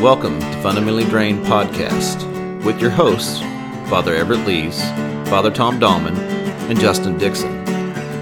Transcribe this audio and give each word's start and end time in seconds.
Welcome 0.00 0.40
to 0.40 0.60
Fundamentally 0.60 1.04
Drained 1.04 1.46
Podcast 1.46 2.64
with 2.64 2.80
your 2.80 2.90
hosts, 2.90 3.38
Father 3.88 4.14
Everett 4.14 4.44
Lees, 4.44 4.82
Father 5.30 5.52
Tom 5.52 5.78
Dahlman, 5.78 6.16
and 6.68 6.78
Justin 6.78 7.16
Dixon. 7.16 7.64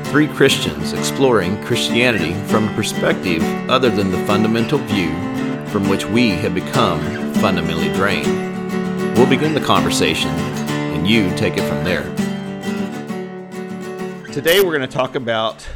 Three 0.04 0.28
Christians 0.28 0.92
exploring 0.92 1.60
Christianity 1.64 2.34
from 2.48 2.68
a 2.68 2.74
perspective 2.74 3.42
other 3.70 3.88
than 3.88 4.10
the 4.10 4.24
fundamental 4.26 4.78
view 4.80 5.10
from 5.68 5.88
which 5.88 6.04
we 6.04 6.28
have 6.28 6.54
become 6.54 7.00
fundamentally 7.34 7.92
drained. 7.94 9.16
We'll 9.16 9.28
begin 9.28 9.54
the 9.54 9.60
conversation, 9.60 10.28
and 10.28 11.08
you 11.08 11.34
take 11.36 11.56
it 11.56 11.66
from 11.66 11.82
there. 11.84 12.04
Today, 14.30 14.60
we're 14.60 14.76
going 14.76 14.88
to 14.88 14.96
talk 14.96 15.14
about 15.14 15.66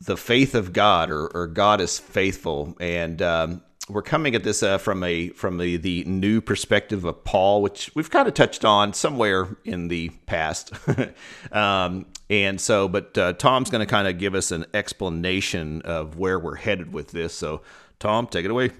the 0.00 0.16
faith 0.16 0.54
of 0.54 0.72
God, 0.72 1.10
or, 1.10 1.28
or 1.28 1.46
God 1.46 1.80
is 1.80 1.98
faithful, 1.98 2.76
and 2.80 3.22
um, 3.22 3.62
we're 3.88 4.02
coming 4.02 4.34
at 4.34 4.44
this 4.44 4.62
uh, 4.62 4.78
from 4.78 5.02
a 5.02 5.28
from 5.30 5.58
the, 5.58 5.76
the 5.76 6.04
new 6.04 6.40
perspective 6.40 7.04
of 7.04 7.24
Paul, 7.24 7.62
which 7.62 7.90
we've 7.94 8.10
kind 8.10 8.28
of 8.28 8.34
touched 8.34 8.64
on 8.64 8.92
somewhere 8.92 9.56
in 9.64 9.88
the 9.88 10.10
past. 10.26 10.72
um, 11.52 12.06
and 12.30 12.60
so, 12.60 12.88
but 12.88 13.16
uh, 13.16 13.32
Tom's 13.34 13.70
going 13.70 13.80
to 13.80 13.90
kind 13.90 14.06
of 14.06 14.18
give 14.18 14.34
us 14.34 14.50
an 14.50 14.66
explanation 14.74 15.82
of 15.82 16.18
where 16.18 16.38
we're 16.38 16.56
headed 16.56 16.92
with 16.92 17.10
this. 17.10 17.32
So, 17.32 17.62
Tom, 17.98 18.26
take 18.26 18.44
it 18.44 18.50
away. 18.50 18.70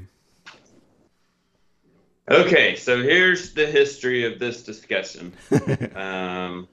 Okay, 2.31 2.77
so 2.77 3.03
here's 3.03 3.55
the 3.55 3.67
history 3.67 4.25
of 4.25 4.39
this 4.39 4.63
discussion. 4.63 5.33
um, 5.95 6.69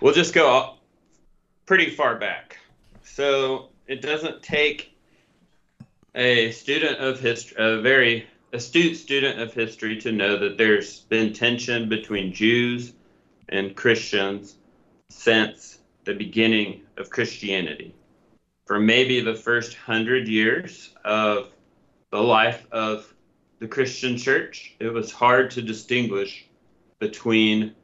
we'll 0.00 0.14
just 0.14 0.32
go 0.32 0.76
pretty 1.66 1.90
far 1.90 2.18
back. 2.18 2.56
So 3.02 3.68
it 3.86 4.00
doesn't 4.00 4.42
take 4.42 4.93
a 6.14 6.50
student 6.52 6.98
of 6.98 7.20
history, 7.20 7.56
a 7.58 7.80
very 7.80 8.26
astute 8.52 8.96
student 8.96 9.40
of 9.40 9.52
history, 9.52 10.00
to 10.00 10.12
know 10.12 10.38
that 10.38 10.56
there's 10.56 11.00
been 11.00 11.32
tension 11.32 11.88
between 11.88 12.32
Jews 12.32 12.92
and 13.48 13.74
Christians 13.74 14.56
since 15.10 15.78
the 16.04 16.14
beginning 16.14 16.82
of 16.96 17.10
Christianity. 17.10 17.94
For 18.66 18.78
maybe 18.78 19.20
the 19.20 19.34
first 19.34 19.74
hundred 19.74 20.28
years 20.28 20.94
of 21.04 21.50
the 22.10 22.22
life 22.22 22.66
of 22.70 23.12
the 23.58 23.68
Christian 23.68 24.16
church, 24.16 24.74
it 24.78 24.88
was 24.88 25.10
hard 25.12 25.50
to 25.52 25.62
distinguish 25.62 26.46
between 26.98 27.74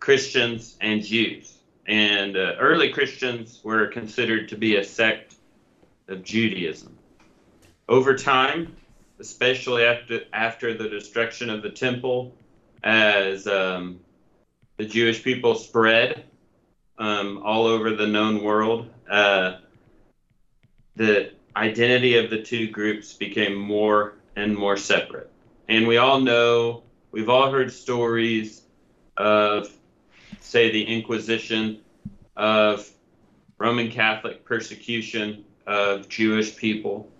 Christians 0.00 0.76
and 0.80 1.02
Jews. 1.02 1.58
And 1.86 2.36
uh, 2.36 2.56
early 2.58 2.90
Christians 2.90 3.60
were 3.62 3.86
considered 3.86 4.48
to 4.48 4.56
be 4.56 4.76
a 4.76 4.84
sect 4.84 5.36
of 6.08 6.24
Judaism. 6.24 6.95
Over 7.88 8.16
time, 8.16 8.76
especially 9.20 9.84
after 9.84 10.22
after 10.32 10.74
the 10.74 10.88
destruction 10.88 11.50
of 11.50 11.62
the 11.62 11.70
temple, 11.70 12.34
as 12.82 13.46
um, 13.46 14.00
the 14.76 14.84
Jewish 14.84 15.22
people 15.22 15.54
spread 15.54 16.24
um, 16.98 17.42
all 17.44 17.66
over 17.66 17.94
the 17.94 18.06
known 18.06 18.42
world, 18.42 18.90
uh, 19.08 19.58
the 20.96 21.32
identity 21.56 22.16
of 22.18 22.30
the 22.30 22.42
two 22.42 22.68
groups 22.68 23.12
became 23.12 23.54
more 23.54 24.14
and 24.34 24.56
more 24.56 24.76
separate. 24.76 25.30
And 25.68 25.86
we 25.86 25.96
all 25.96 26.20
know, 26.20 26.82
we've 27.12 27.28
all 27.28 27.50
heard 27.50 27.72
stories 27.72 28.62
of, 29.16 29.70
say, 30.40 30.70
the 30.70 30.82
Inquisition, 30.82 31.80
of 32.36 32.90
Roman 33.58 33.90
Catholic 33.90 34.44
persecution 34.44 35.44
of 35.66 36.08
Jewish 36.08 36.54
people. 36.56 37.10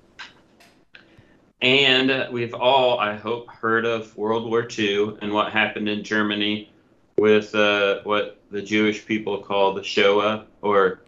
And 1.63 2.33
we've 2.33 2.55
all, 2.55 2.99
I 2.99 3.17
hope, 3.17 3.49
heard 3.49 3.87
of 3.87 4.17
World 4.17 4.49
War 4.49 4.67
II 4.71 5.17
and 5.23 5.33
what 5.33 5.53
happened 5.53 5.89
in 5.89 6.05
Germany 6.05 6.71
with 7.17 7.55
uh, 7.55 8.01
what 8.05 8.39
the 8.51 8.61
Jewish 8.61 9.07
people 9.07 9.43
call 9.43 9.73
the 9.75 9.83
Shoah 9.83 10.47
or 10.61 11.01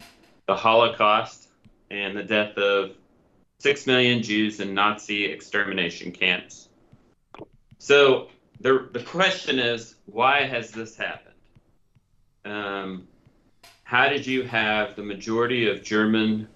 the 0.46 0.56
Holocaust 0.56 1.48
and 1.90 2.16
the 2.16 2.22
death 2.22 2.56
of 2.56 2.92
six 3.58 3.86
million 3.86 4.22
Jews 4.22 4.60
in 4.60 4.72
Nazi 4.72 5.26
extermination 5.26 6.12
camps. 6.12 6.68
So 7.78 8.28
the, 8.60 8.88
the 8.92 9.02
question 9.02 9.58
is, 9.58 9.96
why 10.06 10.44
has 10.44 10.70
this 10.70 10.96
happened? 10.96 11.34
Um, 12.44 13.08
how 13.84 14.08
did 14.08 14.26
you 14.26 14.44
have 14.44 14.96
the 14.96 15.02
majority 15.02 15.68
of 15.68 15.82
German, 15.82 16.48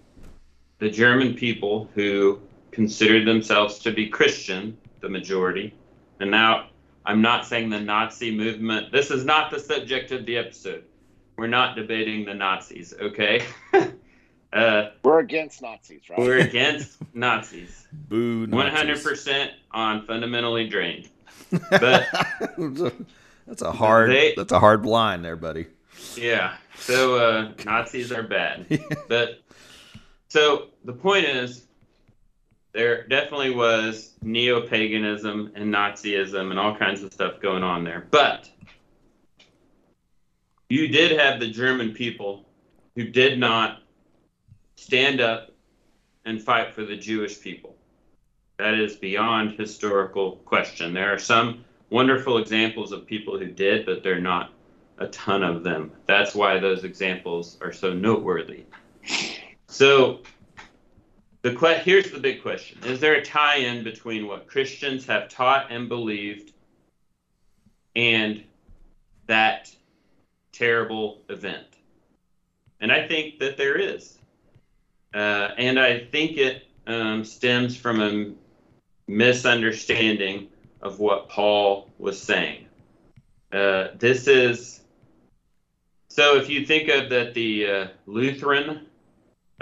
the 0.79 0.91
German 0.91 1.35
people 1.35 1.91
who 1.95 2.41
considered 2.73 3.27
themselves 3.27 3.79
to 3.81 3.93
be 3.93 4.09
Christian, 4.09 4.77
the 5.01 5.09
majority. 5.09 5.75
And 6.21 6.31
now 6.31 6.71
I'm 7.07 7.23
not 7.23 7.47
saying 7.47 7.71
the 7.71 7.81
Nazi 7.81 8.35
movement, 8.35 8.91
this 8.91 9.11
is 9.11 9.25
not 9.25 9.51
the 9.51 9.61
subject 9.61 10.11
of 10.11 10.27
the 10.27 10.37
episode. 10.39 10.85
We're 11.37 11.47
not 11.47 11.77
debating 11.77 12.25
the 12.25 12.35
Nazis, 12.35 12.95
okay? 13.01 13.45
uh, 14.53 14.91
we're 15.03 15.21
against 15.21 15.63
Nazis, 15.63 16.03
right? 16.09 16.19
We're 16.19 16.39
against 16.39 16.99
Nazis. 17.15 17.87
Boo, 17.93 18.47
Nazis. 18.47 19.05
100% 19.05 19.51
on 19.71 20.05
fundamentally 20.07 20.69
drained. 20.69 21.09
But 21.71 22.07
that's 23.47 23.61
a 23.61 23.73
hard 23.73 24.11
they, 24.11 24.35
that's 24.35 24.53
a 24.53 24.59
hard 24.59 24.87
line 24.87 25.21
there, 25.21 25.37
buddy. 25.37 25.67
Yeah. 26.17 26.55
So 26.77 27.17
uh, 27.17 27.53
Nazis 27.67 28.11
are 28.13 28.23
bad. 28.23 28.67
but 29.09 29.43
so 30.29 30.69
the 30.85 30.93
point 30.93 31.27
is 31.27 31.67
there 32.73 33.07
definitely 33.07 33.55
was 33.55 34.15
neo 34.23 34.67
paganism 34.67 35.53
and 35.55 35.73
Nazism 35.73 36.51
and 36.51 36.59
all 36.59 36.75
kinds 36.77 37.03
of 37.03 37.13
stuff 37.13 37.41
going 37.41 37.63
on 37.63 37.85
there. 37.85 38.07
But 38.11 38.51
you 40.69 40.89
did 40.89 41.19
have 41.19 41.39
the 41.39 41.49
German 41.49 41.93
people 41.93 42.47
who 42.97 43.05
did 43.05 43.39
not 43.39 43.83
stand 44.77 45.21
up 45.21 45.51
and 46.25 46.43
fight 46.43 46.73
for 46.75 46.85
the 46.85 46.97
Jewish 46.97 47.41
people. 47.41 47.77
That 48.59 48.75
is 48.75 48.97
beyond 48.97 49.59
historical 49.59 50.37
question. 50.37 50.95
There 50.95 51.13
are 51.13 51.19
some 51.19 51.65
wonderful 51.91 52.39
examples 52.39 52.93
of 52.93 53.07
people 53.07 53.39
who 53.39 53.47
did, 53.47 53.85
but 53.85 54.03
they're 54.03 54.21
not 54.21 54.53
a 54.99 55.09
ton 55.09 55.43
of 55.43 55.63
them. 55.63 55.93
That's 56.07 56.35
why 56.35 56.59
those 56.59 56.85
examples 56.85 57.59
are 57.61 57.73
so 57.73 57.93
noteworthy. 57.93 58.65
So 59.67 60.21
the 61.43 61.55
que- 61.55 61.83
here's 61.85 62.11
the 62.11 62.19
big 62.19 62.41
question. 62.41 62.79
Is 62.85 63.01
there 63.01 63.15
a 63.15 63.23
tie-in 63.23 63.85
between 63.85 64.27
what 64.27 64.47
christians 64.47 65.05
have 65.07 65.29
taught 65.29 65.71
and 65.71 65.89
believed 65.89 66.53
and 67.95 68.43
that 69.27 69.71
terrible 70.53 71.23
event? 71.29 71.67
And 72.81 72.91
i 72.91 73.07
think 73.07 73.39
that 73.41 73.57
there 73.57 73.77
is. 73.77 74.19
Uh, 75.15 75.51
and 75.59 75.79
i 75.79 75.99
think 75.99 76.39
it 76.39 76.63
um, 76.87 77.25
stems 77.25 77.77
from 77.77 78.01
a 78.01 78.33
misunderstanding 79.09 80.49
of 80.81 80.99
what 80.99 81.29
paul 81.29 81.91
was 81.99 82.21
saying. 82.21 82.67
Uh, 83.53 83.89
this 83.99 84.27
is 84.29 84.81
so 86.09 86.37
if 86.37 86.49
you 86.49 86.65
think 86.65 86.89
of 86.89 87.11
that 87.11 87.35
the 87.35 87.67
uh, 87.67 87.87
lutheran 88.07 88.87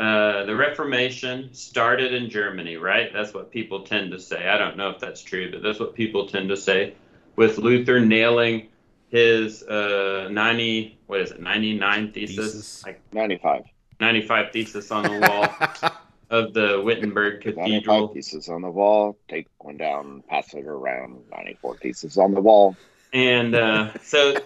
uh, 0.00 0.46
the 0.46 0.56
Reformation 0.56 1.52
started 1.52 2.14
in 2.14 2.30
Germany, 2.30 2.76
right? 2.76 3.12
That's 3.12 3.34
what 3.34 3.50
people 3.50 3.82
tend 3.82 4.12
to 4.12 4.18
say. 4.18 4.48
I 4.48 4.56
don't 4.56 4.78
know 4.78 4.88
if 4.88 4.98
that's 4.98 5.22
true, 5.22 5.50
but 5.52 5.62
that's 5.62 5.78
what 5.78 5.94
people 5.94 6.26
tend 6.26 6.48
to 6.48 6.56
say. 6.56 6.94
With 7.36 7.58
Luther 7.58 8.00
nailing 8.00 8.68
his 9.10 9.62
uh, 9.62 10.28
90, 10.30 10.98
what 11.06 11.20
is 11.20 11.32
it, 11.32 11.42
99 11.42 12.12
thesis? 12.12 12.36
thesis. 12.36 12.86
Like 12.86 13.02
95. 13.12 13.64
95 14.00 14.52
thesis 14.54 14.90
on 14.90 15.02
the 15.02 15.28
wall 15.28 15.92
of 16.30 16.54
the 16.54 16.80
Wittenberg 16.82 17.42
Cathedral. 17.42 18.06
95 18.06 18.14
thesis 18.14 18.48
on 18.48 18.62
the 18.62 18.70
wall. 18.70 19.18
Take 19.28 19.48
one 19.58 19.76
down, 19.76 20.22
pass 20.26 20.54
it 20.54 20.66
around. 20.66 21.24
94 21.30 21.76
thesis 21.76 22.16
on 22.16 22.32
the 22.32 22.40
wall. 22.40 22.74
And 23.12 23.54
uh, 23.54 23.92
so 24.02 24.36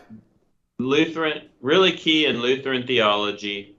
Lutheran, 0.80 1.42
really 1.60 1.92
key 1.92 2.26
in 2.26 2.40
Lutheran 2.40 2.88
theology 2.88 3.76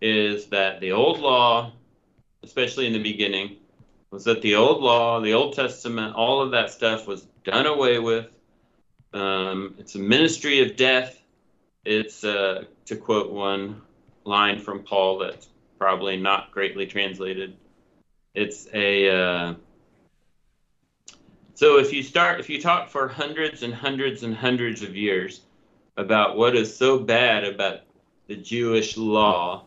is 0.00 0.46
that 0.46 0.80
the 0.80 0.92
old 0.92 1.20
law, 1.20 1.72
especially 2.42 2.86
in 2.86 2.92
the 2.92 3.02
beginning, 3.02 3.56
was 4.10 4.24
that 4.24 4.42
the 4.42 4.56
old 4.56 4.82
law, 4.82 5.20
the 5.20 5.34
Old 5.34 5.54
Testament, 5.54 6.16
all 6.16 6.40
of 6.42 6.50
that 6.50 6.70
stuff 6.70 7.06
was 7.06 7.26
done 7.44 7.66
away 7.66 7.98
with. 7.98 8.26
Um, 9.12 9.74
it's 9.78 9.94
a 9.94 9.98
ministry 9.98 10.60
of 10.62 10.76
death. 10.76 11.20
It's, 11.84 12.24
uh, 12.24 12.64
to 12.86 12.96
quote 12.96 13.30
one 13.30 13.82
line 14.24 14.58
from 14.58 14.82
Paul 14.82 15.18
that's 15.18 15.48
probably 15.78 16.16
not 16.16 16.52
greatly 16.52 16.86
translated, 16.86 17.56
it's 18.34 18.68
a. 18.72 19.10
Uh, 19.10 19.54
so 21.54 21.78
if 21.78 21.92
you 21.92 22.02
start, 22.02 22.40
if 22.40 22.48
you 22.48 22.60
talk 22.60 22.88
for 22.88 23.08
hundreds 23.08 23.62
and 23.62 23.74
hundreds 23.74 24.22
and 24.22 24.34
hundreds 24.34 24.82
of 24.82 24.94
years 24.96 25.40
about 25.96 26.36
what 26.36 26.54
is 26.54 26.74
so 26.74 26.98
bad 26.98 27.44
about 27.44 27.80
the 28.28 28.36
Jewish 28.36 28.96
law 28.96 29.64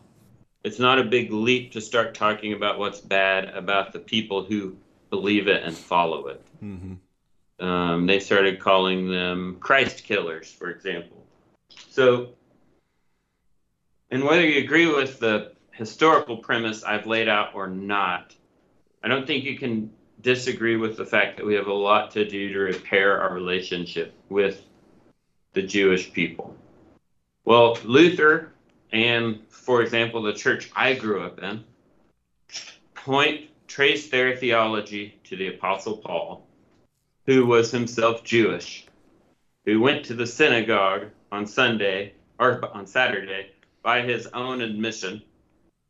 it's 0.64 0.78
not 0.78 0.98
a 0.98 1.04
big 1.04 1.30
leap 1.30 1.72
to 1.72 1.80
start 1.80 2.14
talking 2.14 2.54
about 2.54 2.78
what's 2.78 3.00
bad 3.00 3.50
about 3.50 3.92
the 3.92 3.98
people 3.98 4.42
who 4.42 4.76
believe 5.10 5.46
it 5.46 5.62
and 5.62 5.76
follow 5.76 6.28
it. 6.28 6.42
Mm-hmm. 6.62 7.64
Um, 7.64 8.06
they 8.06 8.18
started 8.18 8.58
calling 8.58 9.08
them 9.08 9.58
Christ 9.60 10.04
killers, 10.04 10.50
for 10.50 10.70
example. 10.70 11.24
So, 11.90 12.30
and 14.10 14.24
whether 14.24 14.44
you 14.44 14.64
agree 14.64 14.86
with 14.86 15.20
the 15.20 15.52
historical 15.70 16.38
premise 16.38 16.82
I've 16.82 17.06
laid 17.06 17.28
out 17.28 17.54
or 17.54 17.68
not, 17.68 18.34
I 19.02 19.08
don't 19.08 19.26
think 19.26 19.44
you 19.44 19.58
can 19.58 19.92
disagree 20.22 20.76
with 20.76 20.96
the 20.96 21.04
fact 21.04 21.36
that 21.36 21.44
we 21.44 21.54
have 21.54 21.66
a 21.66 21.72
lot 21.72 22.10
to 22.12 22.26
do 22.26 22.52
to 22.52 22.58
repair 22.58 23.20
our 23.20 23.34
relationship 23.34 24.14
with 24.30 24.64
the 25.52 25.62
Jewish 25.62 26.12
people. 26.12 26.56
Well, 27.44 27.78
Luther 27.84 28.53
and, 28.94 29.40
for 29.50 29.82
example, 29.82 30.22
the 30.22 30.32
church 30.32 30.70
I 30.74 30.94
grew 30.94 31.22
up 31.22 31.42
in 31.42 31.64
point 32.94 33.50
trace 33.66 34.08
their 34.08 34.36
theology 34.36 35.18
to 35.24 35.36
the 35.36 35.48
Apostle 35.48 35.98
Paul, 35.98 36.46
who 37.26 37.44
was 37.44 37.70
himself 37.70 38.22
Jewish, 38.22 38.86
who 39.66 39.80
went 39.80 40.04
to 40.06 40.14
the 40.14 40.26
synagogue 40.26 41.08
on 41.32 41.46
Sunday 41.46 42.12
or 42.38 42.64
on 42.72 42.86
Saturday 42.86 43.50
by 43.82 44.00
his 44.02 44.26
own 44.28 44.60
admission, 44.60 45.22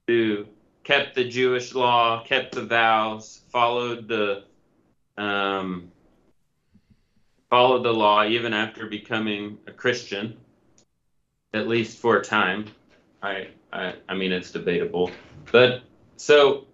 who 0.06 0.46
kept 0.82 1.14
the 1.14 1.28
Jewish 1.28 1.74
law, 1.74 2.24
kept 2.24 2.54
the 2.54 2.64
vows, 2.64 3.42
followed 3.50 4.08
the 4.08 4.44
um, 5.16 5.90
followed 7.50 7.84
the 7.84 7.92
law 7.92 8.24
even 8.24 8.52
after 8.52 8.86
becoming 8.86 9.58
a 9.68 9.72
Christian, 9.72 10.36
at 11.52 11.68
least 11.68 11.98
for 11.98 12.16
a 12.16 12.24
time. 12.24 12.66
I 13.25 13.49
I, 13.73 13.94
I 14.09 14.15
mean 14.15 14.32
it's 14.32 14.50
debatable, 14.50 15.11
but 15.50 15.82
so 16.17 16.67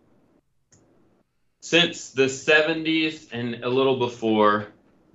since 1.60 2.10
the 2.10 2.24
70s 2.24 3.28
and 3.32 3.62
a 3.62 3.68
little 3.68 3.98
before, 3.98 4.66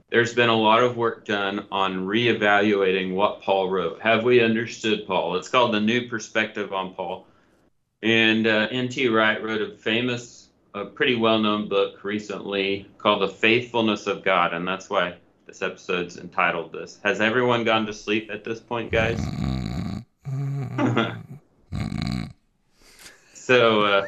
there's 0.09 0.33
been 0.33 0.49
a 0.49 0.55
lot 0.55 0.83
of 0.83 0.95
work 0.95 1.25
done 1.25 1.67
on 1.71 2.05
reevaluating 2.05 3.13
what 3.13 3.41
Paul 3.41 3.69
wrote. 3.69 4.01
Have 4.01 4.23
we 4.23 4.41
understood 4.41 5.07
Paul? 5.07 5.35
It's 5.35 5.49
called 5.49 5.73
the 5.73 5.81
New 5.81 6.07
Perspective 6.07 6.71
on 6.71 6.93
Paul. 6.93 7.27
And 8.01 8.45
uh, 8.45 8.67
N.T. 8.71 9.07
Wright 9.07 9.43
wrote 9.43 9.61
a 9.61 9.75
famous, 9.75 10.47
a 10.73 10.85
pretty 10.85 11.15
well 11.15 11.39
known 11.39 11.67
book 11.67 12.03
recently 12.03 12.87
called 12.99 13.21
The 13.23 13.27
Faithfulness 13.27 14.05
of 14.05 14.23
God. 14.23 14.53
And 14.53 14.67
that's 14.67 14.89
why 14.89 15.15
this 15.47 15.61
episode's 15.61 16.17
entitled 16.17 16.71
this. 16.71 16.99
Has 17.03 17.19
everyone 17.19 17.63
gone 17.63 17.87
to 17.87 17.93
sleep 17.93 18.29
at 18.31 18.43
this 18.43 18.59
point, 18.59 18.91
guys? 18.91 19.19
so, 23.45 23.81
uh, 23.83 24.07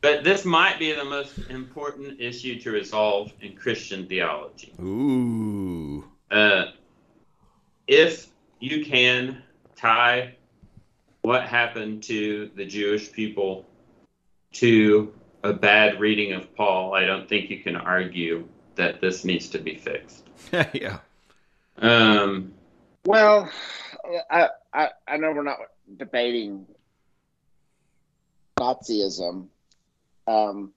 but 0.00 0.22
this 0.22 0.44
might 0.44 0.78
be 0.78 0.92
the 0.92 1.04
most 1.04 1.36
important 1.50 2.20
issue 2.20 2.60
to 2.60 2.70
resolve 2.70 3.32
in 3.40 3.56
Christian 3.56 4.06
theology. 4.06 4.72
Ooh. 4.80 6.04
Uh, 6.30 6.66
if 7.88 8.28
you 8.60 8.84
can 8.84 9.42
tie 9.74 10.36
what 11.22 11.42
happened 11.42 12.04
to 12.04 12.52
the 12.54 12.64
Jewish 12.64 13.10
people 13.10 13.66
to 14.52 15.12
a 15.42 15.52
bad 15.52 15.98
reading 15.98 16.32
of 16.32 16.54
Paul, 16.54 16.94
I 16.94 17.04
don't 17.04 17.28
think 17.28 17.50
you 17.50 17.58
can 17.58 17.74
argue 17.74 18.46
that 18.76 19.00
this 19.00 19.24
needs 19.24 19.48
to 19.48 19.58
be 19.58 19.74
fixed. 19.74 20.28
yeah. 20.72 20.98
Um, 21.78 22.54
Well, 23.04 23.50
I, 24.30 24.50
I 24.72 24.90
I 25.08 25.16
know 25.16 25.32
we're 25.32 25.42
not 25.42 25.58
debating 25.96 26.66
Nazism. 28.60 29.48
Um, 30.26 30.72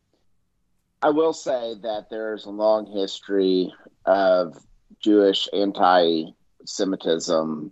I 1.01 1.09
will 1.09 1.33
say 1.33 1.75
that 1.83 2.05
there's 2.09 2.45
a 2.45 2.49
long 2.49 2.85
history 2.85 3.73
of 4.05 4.55
Jewish 5.01 5.49
anti-Semitism 5.53 7.71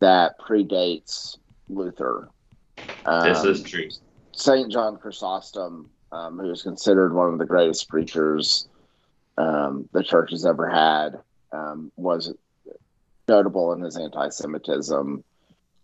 that 0.00 0.40
predates 0.40 1.36
Luther. 1.68 2.30
this 3.04 3.38
Um, 3.38 3.48
is 3.48 3.62
true. 3.62 3.88
Saint 4.32 4.72
John 4.72 4.96
Chrysostom, 4.96 5.88
um, 6.10 6.38
who 6.38 6.50
is 6.50 6.62
considered 6.62 7.14
one 7.14 7.32
of 7.32 7.38
the 7.38 7.46
greatest 7.46 7.88
preachers 7.88 8.66
um, 9.38 9.88
the 9.92 10.02
church 10.02 10.32
has 10.32 10.44
ever 10.44 10.68
had, 10.68 11.20
um, 11.52 11.92
was 11.96 12.34
notable 13.28 13.72
in 13.72 13.82
his 13.82 13.96
anti-Semitism. 13.96 15.22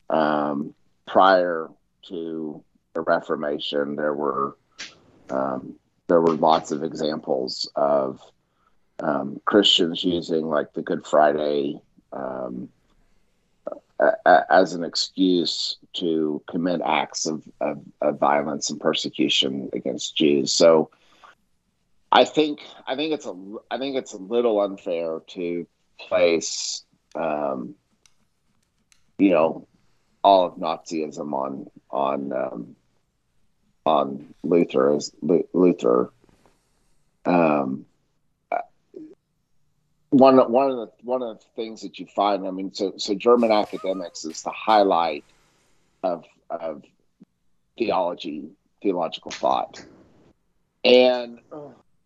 Um, 0.09 0.75
prior 1.07 1.71
to 2.09 2.65
the 2.95 3.01
Reformation, 3.01 3.97
there 3.97 4.15
were 4.15 4.57
um, 5.31 5.75
there 6.09 6.21
were 6.21 6.35
lots 6.35 6.73
of 6.73 6.83
examples 6.83 7.71
of 7.77 8.21
um, 8.99 9.41
Christians 9.45 10.03
using 10.03 10.47
like 10.49 10.73
the 10.73 10.83
Good 10.83 11.07
Friday 11.07 11.81
um, 12.13 12.69
a- 14.01 14.17
a- 14.27 14.53
as 14.53 14.75
an 14.75 14.83
excuse 14.85 15.77
to 15.95 16.43
commit 16.49 16.81
acts 16.85 17.27
of, 17.27 17.43
of, 17.61 17.81
of 18.01 18.19
violence 18.19 18.71
and 18.71 18.81
persecution 18.81 19.71
against 19.73 20.17
Jews. 20.17 20.53
So 20.53 20.91
I 22.11 22.25
think 22.25 22.61
I 22.87 22.97
think 22.97 23.13
it's 23.13 23.27
a 23.27 23.35
I 23.71 23.79
think 23.79 23.97
it's 23.97 24.15
a 24.15 24.19
little 24.19 24.61
unfair 24.61 25.21
to 25.29 25.67
place 25.99 26.83
um, 27.15 27.75
you 29.19 29.31
know 29.31 29.69
all 30.25 30.47
of 30.47 30.55
Nazism 30.57 31.33
on 31.33 31.67
on 31.91 32.33
um, 32.33 32.77
on 33.87 34.35
Luther 34.43 34.95
as 34.95 35.13
Lu- 35.23 35.49
Luther. 35.53 36.11
Um, 37.25 37.87
one 40.11 40.37
one 40.51 40.71
of 40.71 40.77
the 40.77 40.91
one 41.03 41.23
of 41.23 41.39
the 41.39 41.45
things 41.57 41.83
that 41.83 41.99
you 41.99 42.07
find, 42.07 42.47
I 42.47 42.51
mean, 42.51 42.75
so 42.75 42.95
so 42.97 43.15
German 43.15 43.53
academics 43.53 44.25
is 44.25 44.43
the 44.43 44.51
highlight 44.51 45.25
of 46.03 46.25
of 46.51 46.83
theology, 47.79 48.49
theological 48.83 49.31
thought, 49.31 49.85
and 50.85 51.39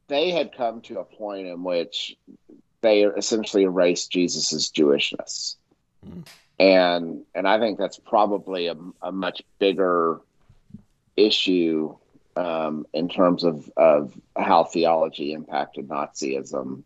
they 0.09 0.31
had 0.31 0.55
come 0.55 0.82
to 0.82 0.99
a 1.00 1.05
point 1.05 1.47
in 1.47 1.65
which 1.65 2.17
they 2.82 3.05
essentially 3.05 3.62
erased 3.62 4.11
Jesus's 4.12 4.71
Jewishness, 4.71 5.56
Mm. 6.06 6.26
and 6.61 7.23
and 7.35 7.49
I 7.49 7.59
think 7.59 7.79
that's 7.79 7.99
probably 7.99 8.67
a, 8.67 8.76
a 9.00 9.11
much 9.11 9.43
bigger 9.59 10.21
issue 11.16 11.96
um, 12.37 12.87
in 12.93 13.08
terms 13.08 13.44
of 13.44 13.70
of 13.76 14.12
how 14.37 14.64
theology 14.64 15.32
impacted 15.32 15.88
Nazism 15.88 16.82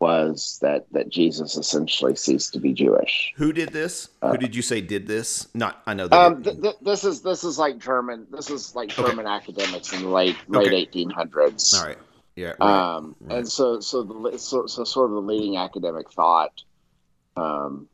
was 0.00 0.58
that 0.60 0.86
that 0.92 1.08
Jesus 1.08 1.56
essentially 1.56 2.14
ceased 2.16 2.52
to 2.52 2.60
be 2.60 2.74
Jewish. 2.74 3.32
Who 3.36 3.52
did 3.52 3.70
this? 3.70 4.10
Uh, 4.20 4.32
Who 4.32 4.38
did 4.38 4.54
you 4.54 4.60
say 4.60 4.80
did 4.82 5.06
this? 5.06 5.48
Not. 5.54 5.80
I 5.86 5.94
know 5.94 6.08
that. 6.08 6.16
Um, 6.18 6.42
th- 6.42 6.60
th- 6.60 6.76
this 6.82 7.04
is 7.04 7.22
this 7.22 7.44
is 7.44 7.58
like 7.58 7.78
German. 7.78 8.26
This 8.30 8.50
is 8.50 8.74
like 8.74 8.90
Okay. 8.98 9.08
German 9.08 9.26
academics 9.26 9.92
in 9.92 10.02
the 10.02 10.08
late 10.08 10.36
late 10.48 10.66
Okay. 10.66 10.76
eighteen 10.76 11.08
hundreds. 11.10 11.72
all 11.74 11.86
right. 11.86 11.98
Yeah. 12.36 12.52
Right. 12.60 12.96
Um, 12.96 13.16
right. 13.20 13.38
and 13.38 13.48
so 13.48 13.80
so 13.80 14.02
the 14.02 14.36
so, 14.38 14.66
so 14.66 14.84
sort 14.84 15.10
of 15.10 15.14
the 15.14 15.22
leading 15.22 15.56
academic 15.56 16.12
thought, 16.12 16.52
um, 17.36 17.88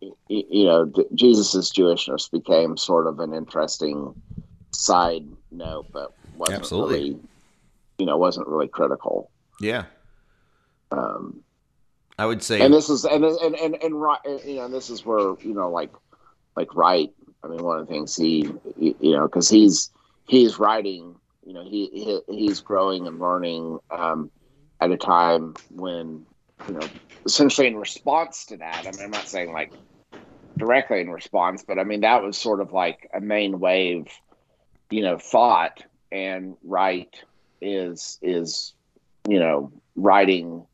you 0.00 0.64
know, 0.64 0.92
Jesus's 1.14 1.72
Jewishness 1.72 2.30
became 2.30 2.76
sort 2.76 3.06
of 3.06 3.18
an 3.20 3.32
interesting 3.32 4.14
side 4.78 5.26
note, 5.50 5.86
but 5.92 6.14
wasn't 6.36 6.60
Absolutely. 6.60 7.00
really, 7.00 7.20
you 7.98 8.06
know, 8.06 8.16
wasn't 8.16 8.46
really 8.46 8.68
critical. 8.68 9.30
yeah. 9.60 9.84
Um, 10.90 11.42
I 12.18 12.26
would 12.26 12.42
say. 12.42 12.60
and 12.60 12.72
this 12.74 12.88
is 12.88 13.04
and 13.04 13.24
and 13.24 13.54
and, 13.54 13.76
and 13.82 14.00
right 14.00 14.18
you 14.44 14.56
know 14.56 14.68
this 14.68 14.90
is 14.90 15.04
where 15.04 15.34
you 15.40 15.54
know 15.54 15.70
like 15.70 15.92
like 16.56 16.74
Wright 16.74 17.10
i 17.44 17.46
mean 17.46 17.62
one 17.62 17.78
of 17.78 17.86
the 17.86 17.92
things 17.92 18.16
he 18.16 18.50
you 18.76 19.12
know 19.12 19.28
because 19.28 19.48
he's 19.48 19.92
he's 20.26 20.58
writing 20.58 21.14
you 21.46 21.52
know 21.52 21.62
he, 21.62 21.88
he 21.92 22.20
he's 22.34 22.60
growing 22.60 23.06
and 23.06 23.20
learning 23.20 23.78
um 23.90 24.32
at 24.80 24.90
a 24.90 24.96
time 24.96 25.54
when 25.70 26.26
you 26.66 26.74
know 26.74 26.88
essentially 27.24 27.68
in 27.68 27.76
response 27.76 28.46
to 28.46 28.56
that 28.56 28.84
i 28.84 28.90
mean 28.90 29.04
i'm 29.04 29.10
not 29.12 29.28
saying 29.28 29.52
like 29.52 29.72
directly 30.56 31.00
in 31.00 31.10
response 31.10 31.62
but 31.62 31.78
i 31.78 31.84
mean 31.84 32.00
that 32.00 32.20
was 32.20 32.36
sort 32.36 32.60
of 32.60 32.72
like 32.72 33.08
a 33.14 33.20
main 33.20 33.60
wave 33.60 34.08
you 34.90 35.02
know 35.02 35.18
thought 35.18 35.84
and 36.10 36.56
Wright 36.62 37.14
is 37.60 38.18
is 38.22 38.72
you 39.28 39.38
know 39.38 39.72
writing 39.96 40.66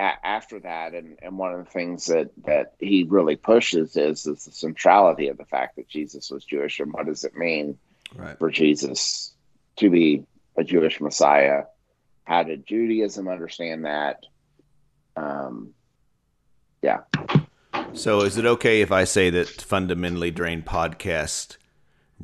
a- 0.00 0.26
after 0.26 0.58
that. 0.60 0.94
And, 0.94 1.18
and 1.22 1.38
one 1.38 1.52
of 1.52 1.64
the 1.64 1.70
things 1.70 2.06
that, 2.06 2.30
that 2.44 2.74
he 2.78 3.04
really 3.04 3.36
pushes 3.36 3.96
is, 3.96 4.26
is 4.26 4.44
the 4.44 4.52
centrality 4.52 5.28
of 5.28 5.36
the 5.36 5.44
fact 5.44 5.76
that 5.76 5.88
jesus 5.88 6.30
was 6.30 6.44
jewish. 6.44 6.80
And 6.80 6.92
what 6.92 7.06
does 7.06 7.24
it 7.24 7.36
mean 7.36 7.78
right. 8.16 8.38
for 8.38 8.50
jesus 8.50 9.32
to 9.76 9.90
be 9.90 10.24
a 10.56 10.64
jewish 10.64 11.00
messiah? 11.00 11.64
How 12.24 12.42
did 12.42 12.66
judaism 12.66 13.28
understand 13.28 13.84
that? 13.84 14.24
Um, 15.16 15.74
yeah. 16.82 17.00
So, 17.92 18.22
is 18.22 18.38
it 18.38 18.46
okay 18.46 18.82
if 18.82 18.92
I 18.92 19.04
say 19.04 19.30
that 19.30 19.48
fundamentally 19.48 20.30
drained 20.30 20.64
podcast 20.64 21.56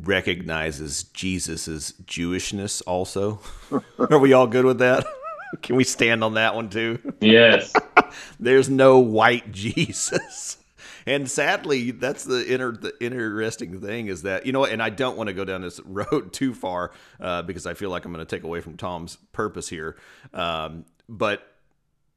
recognizes 0.00 1.04
Jesus's 1.04 1.94
Jewishness 2.04 2.82
also. 2.86 3.40
Are 3.98 4.18
we 4.18 4.32
all 4.32 4.46
good 4.46 4.64
with 4.64 4.78
that? 4.78 5.06
Can 5.62 5.76
we 5.76 5.84
stand 5.84 6.22
on 6.22 6.34
that 6.34 6.54
one 6.54 6.68
too? 6.68 6.98
Yes. 7.20 7.72
There's 8.40 8.68
no 8.68 8.98
white 8.98 9.52
Jesus. 9.52 10.58
And 11.06 11.30
sadly, 11.30 11.92
that's 11.92 12.24
the 12.24 12.52
inner 12.52 12.72
the 12.72 12.92
interesting 13.00 13.80
thing 13.80 14.08
is 14.08 14.22
that 14.22 14.44
you 14.44 14.52
know, 14.52 14.64
and 14.64 14.82
I 14.82 14.90
don't 14.90 15.16
want 15.16 15.28
to 15.28 15.34
go 15.34 15.44
down 15.44 15.62
this 15.62 15.80
road 15.84 16.32
too 16.32 16.52
far 16.52 16.90
uh, 17.20 17.42
because 17.42 17.64
I 17.64 17.74
feel 17.74 17.90
like 17.90 18.04
I'm 18.04 18.12
going 18.12 18.26
to 18.26 18.36
take 18.36 18.42
away 18.42 18.60
from 18.60 18.76
Tom's 18.76 19.16
purpose 19.32 19.68
here. 19.68 19.96
Um, 20.34 20.84
but 21.08 21.46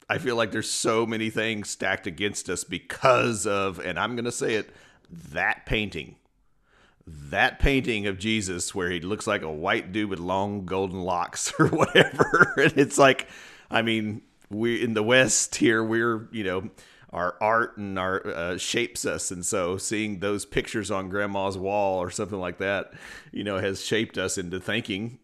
I 0.09 0.17
feel 0.17 0.35
like 0.35 0.51
there's 0.51 0.69
so 0.69 1.05
many 1.05 1.29
things 1.29 1.69
stacked 1.69 2.07
against 2.07 2.49
us 2.49 2.63
because 2.63 3.45
of, 3.45 3.79
and 3.79 3.99
I'm 3.99 4.15
going 4.15 4.25
to 4.25 4.31
say 4.31 4.55
it, 4.55 4.71
that 5.31 5.67
painting. 5.67 6.15
That 7.29 7.59
painting 7.59 8.07
of 8.07 8.17
Jesus 8.17 8.73
where 8.73 8.89
he 8.89 8.99
looks 8.99 9.27
like 9.27 9.41
a 9.41 9.51
white 9.51 9.91
dude 9.91 10.09
with 10.09 10.19
long 10.19 10.65
golden 10.65 11.01
locks 11.01 11.53
or 11.59 11.67
whatever. 11.67 12.53
and 12.57 12.77
it's 12.77 12.97
like, 12.97 13.27
I 13.69 13.81
mean, 13.81 14.21
we 14.49 14.83
in 14.83 14.93
the 14.93 15.03
West 15.03 15.55
here, 15.55 15.83
we're, 15.83 16.27
you 16.31 16.43
know, 16.43 16.69
our 17.11 17.35
art 17.41 17.77
and 17.77 17.97
our 17.97 18.25
uh, 18.27 18.57
shapes 18.57 19.05
us. 19.05 19.31
And 19.31 19.45
so 19.45 19.77
seeing 19.77 20.19
those 20.19 20.45
pictures 20.45 20.91
on 20.91 21.09
grandma's 21.09 21.57
wall 21.57 21.99
or 21.99 22.11
something 22.11 22.39
like 22.39 22.59
that 22.59 22.93
you 23.31 23.43
know 23.43 23.57
has 23.57 23.83
shaped 23.83 24.17
us 24.17 24.37
into 24.37 24.59
thinking 24.59 25.19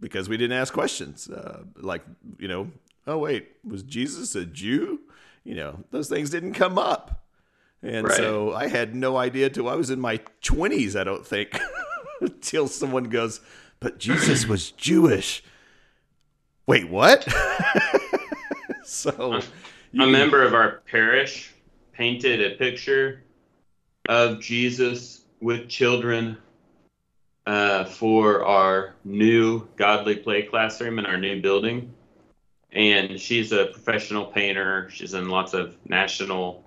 because 0.00 0.28
we 0.28 0.36
didn't 0.36 0.56
ask 0.56 0.72
questions. 0.72 1.28
Uh, 1.28 1.64
like 1.76 2.02
you 2.38 2.48
know 2.48 2.70
oh 3.06 3.18
wait 3.18 3.48
was 3.64 3.82
jesus 3.82 4.34
a 4.34 4.44
jew? 4.44 5.00
You 5.44 5.54
know 5.54 5.84
those 5.90 6.08
things 6.08 6.30
didn't 6.30 6.54
come 6.54 6.78
up 6.78 7.21
and 7.82 8.06
right. 8.06 8.16
so 8.16 8.52
i 8.54 8.68
had 8.68 8.94
no 8.94 9.16
idea 9.16 9.50
till 9.50 9.68
i 9.68 9.74
was 9.74 9.90
in 9.90 10.00
my 10.00 10.18
20s 10.42 10.98
i 10.98 11.04
don't 11.04 11.26
think 11.26 11.58
until 12.20 12.68
someone 12.68 13.04
goes 13.04 13.40
but 13.80 13.98
jesus 13.98 14.46
was 14.46 14.70
jewish 14.72 15.42
wait 16.66 16.88
what 16.88 17.26
so 18.84 19.40
a 19.98 20.06
member 20.06 20.42
of 20.42 20.54
our 20.54 20.82
parish 20.90 21.52
painted 21.92 22.40
a 22.40 22.56
picture 22.56 23.22
of 24.08 24.40
Jesus 24.40 25.24
with 25.40 25.68
children 25.68 26.38
uh, 27.46 27.84
for 27.84 28.44
our 28.44 28.94
new 29.04 29.66
godly 29.76 30.16
play 30.16 30.42
classroom 30.42 30.98
in 30.98 31.06
our 31.06 31.18
new 31.18 31.40
building. 31.40 31.92
And 32.72 33.20
she's 33.20 33.52
a 33.52 33.66
professional 33.66 34.24
painter. 34.24 34.88
She's 34.90 35.14
in 35.14 35.28
lots 35.28 35.52
of 35.52 35.76
national, 35.88 36.64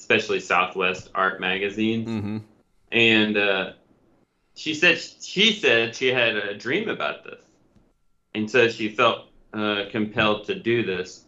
especially 0.00 0.40
Southwest 0.40 1.10
art 1.14 1.40
magazines. 1.40 2.08
Mm-hmm. 2.08 2.38
And 2.90 3.36
uh, 3.36 3.72
she 4.56 4.74
said 4.74 4.98
she 4.98 5.52
said 5.52 5.94
she 5.94 6.08
had 6.08 6.34
a 6.36 6.56
dream 6.56 6.88
about 6.88 7.22
this, 7.22 7.44
and 8.34 8.50
so 8.50 8.68
she 8.68 8.88
felt 8.88 9.26
uh, 9.52 9.84
compelled 9.92 10.46
to 10.46 10.58
do 10.58 10.84
this 10.84 11.24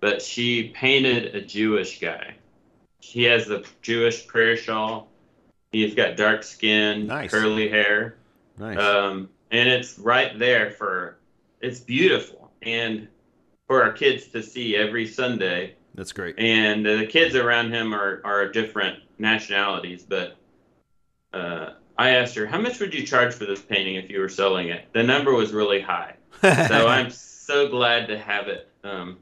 but 0.00 0.22
she 0.22 0.68
painted 0.68 1.34
a 1.34 1.40
Jewish 1.40 2.00
guy. 2.00 2.34
He 3.00 3.24
has 3.24 3.46
the 3.46 3.66
Jewish 3.82 4.26
prayer 4.26 4.56
shawl. 4.56 5.08
He's 5.72 5.94
got 5.94 6.16
dark 6.16 6.42
skin, 6.42 7.06
nice. 7.06 7.30
curly 7.30 7.68
hair. 7.68 8.16
Nice. 8.58 8.78
Um, 8.78 9.28
and 9.50 9.68
it's 9.68 9.98
right 9.98 10.38
there 10.38 10.70
for 10.70 11.18
it's 11.60 11.80
beautiful 11.80 12.50
and 12.62 13.08
for 13.66 13.82
our 13.82 13.92
kids 13.92 14.28
to 14.28 14.42
see 14.42 14.76
every 14.76 15.06
Sunday. 15.06 15.74
That's 15.96 16.12
great. 16.12 16.38
And 16.38 16.86
the 16.86 17.06
kids 17.06 17.34
around 17.34 17.72
him 17.72 17.92
are 17.94 18.20
are 18.24 18.48
different 18.48 19.00
nationalities, 19.18 20.04
but 20.08 20.36
uh, 21.32 21.70
I 21.98 22.10
asked 22.10 22.36
her, 22.36 22.46
"How 22.46 22.60
much 22.60 22.78
would 22.80 22.94
you 22.94 23.04
charge 23.04 23.34
for 23.34 23.46
this 23.46 23.62
painting 23.62 23.96
if 23.96 24.08
you 24.08 24.20
were 24.20 24.28
selling 24.28 24.68
it?" 24.68 24.86
The 24.92 25.02
number 25.02 25.32
was 25.32 25.52
really 25.52 25.80
high, 25.80 26.14
so 26.42 26.86
I'm 26.86 27.10
so 27.10 27.68
glad 27.68 28.06
to 28.08 28.18
have 28.18 28.48
it 28.48 28.70
um, 28.86 29.18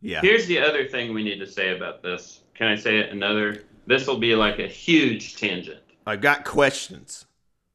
yeah. 0.00 0.20
Here's 0.20 0.46
the 0.46 0.58
other 0.58 0.86
thing 0.86 1.12
we 1.12 1.24
need 1.24 1.38
to 1.38 1.46
say 1.46 1.76
about 1.76 2.02
this. 2.02 2.42
Can 2.54 2.68
I 2.68 2.76
say 2.76 2.98
it 2.98 3.10
another? 3.10 3.64
This 3.86 4.06
will 4.06 4.18
be 4.18 4.34
like 4.34 4.58
a 4.58 4.68
huge 4.68 5.36
tangent. 5.36 5.80
I've 6.06 6.20
got 6.20 6.44
questions. 6.44 7.26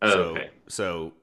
Oh, 0.02 0.10
so, 0.10 0.20
okay. 0.24 0.50
So, 0.68 1.14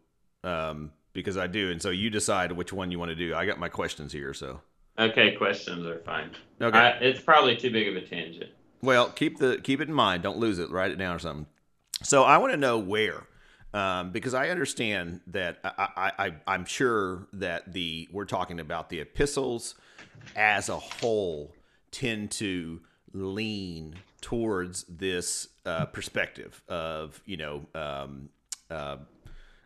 um, 0.45 0.93
because 1.13 1.37
I 1.37 1.47
do, 1.47 1.71
and 1.71 1.81
so 1.81 1.91
you 1.91 2.11
decide 2.11 2.53
which 2.53 2.73
one 2.73 2.91
you 2.91 2.99
want 2.99 3.11
to 3.11 3.15
do. 3.15 3.35
I 3.35 3.47
got 3.47 3.59
my 3.59 3.69
questions 3.69 4.13
here, 4.13 4.35
so. 4.35 4.61
Okay, 4.99 5.35
questions 5.37 5.87
are 5.87 6.01
fine. 6.01 6.31
Okay. 6.61 6.79
I, 6.79 6.89
it's 6.99 7.21
probably 7.21 7.57
too 7.57 7.71
big 7.71 7.89
of 7.89 7.97
a 7.97 8.07
tangent. 8.07 8.51
Well, 8.83 9.11
keep 9.11 9.39
the 9.39 9.59
keep 9.63 9.81
it 9.81 9.89
in 9.89 9.95
mind. 9.95 10.23
Don't 10.23 10.39
lose 10.39 10.59
it. 10.59 10.71
Write 10.71 10.91
it 10.91 10.97
down 10.97 11.17
or 11.17 11.19
something. 11.19 11.47
So 12.03 12.23
I 12.23 12.39
want 12.39 12.53
to 12.53 12.57
know 12.57 12.79
where, 12.79 13.27
um, 13.75 14.11
because 14.11 14.35
I 14.35 14.49
understand 14.49 15.21
that 15.29 15.59
I, 15.65 16.13
I, 16.19 16.35
I 16.47 16.55
am 16.55 16.65
sure 16.65 17.29
that 17.35 17.73
the 17.73 18.09
we're 18.11 18.25
talking 18.25 18.59
about 18.59 18.89
the 18.89 19.01
epistles 19.01 19.75
as 20.35 20.69
a 20.69 20.79
whole 20.79 21.55
tend 21.91 22.31
to 22.33 22.81
lean 23.13 23.97
towards 24.21 24.85
this 24.85 25.49
uh, 25.67 25.87
perspective 25.87 26.63
of 26.69 27.21
you 27.27 27.37
know 27.37 27.67
um, 27.75 28.29
uh, 28.71 28.97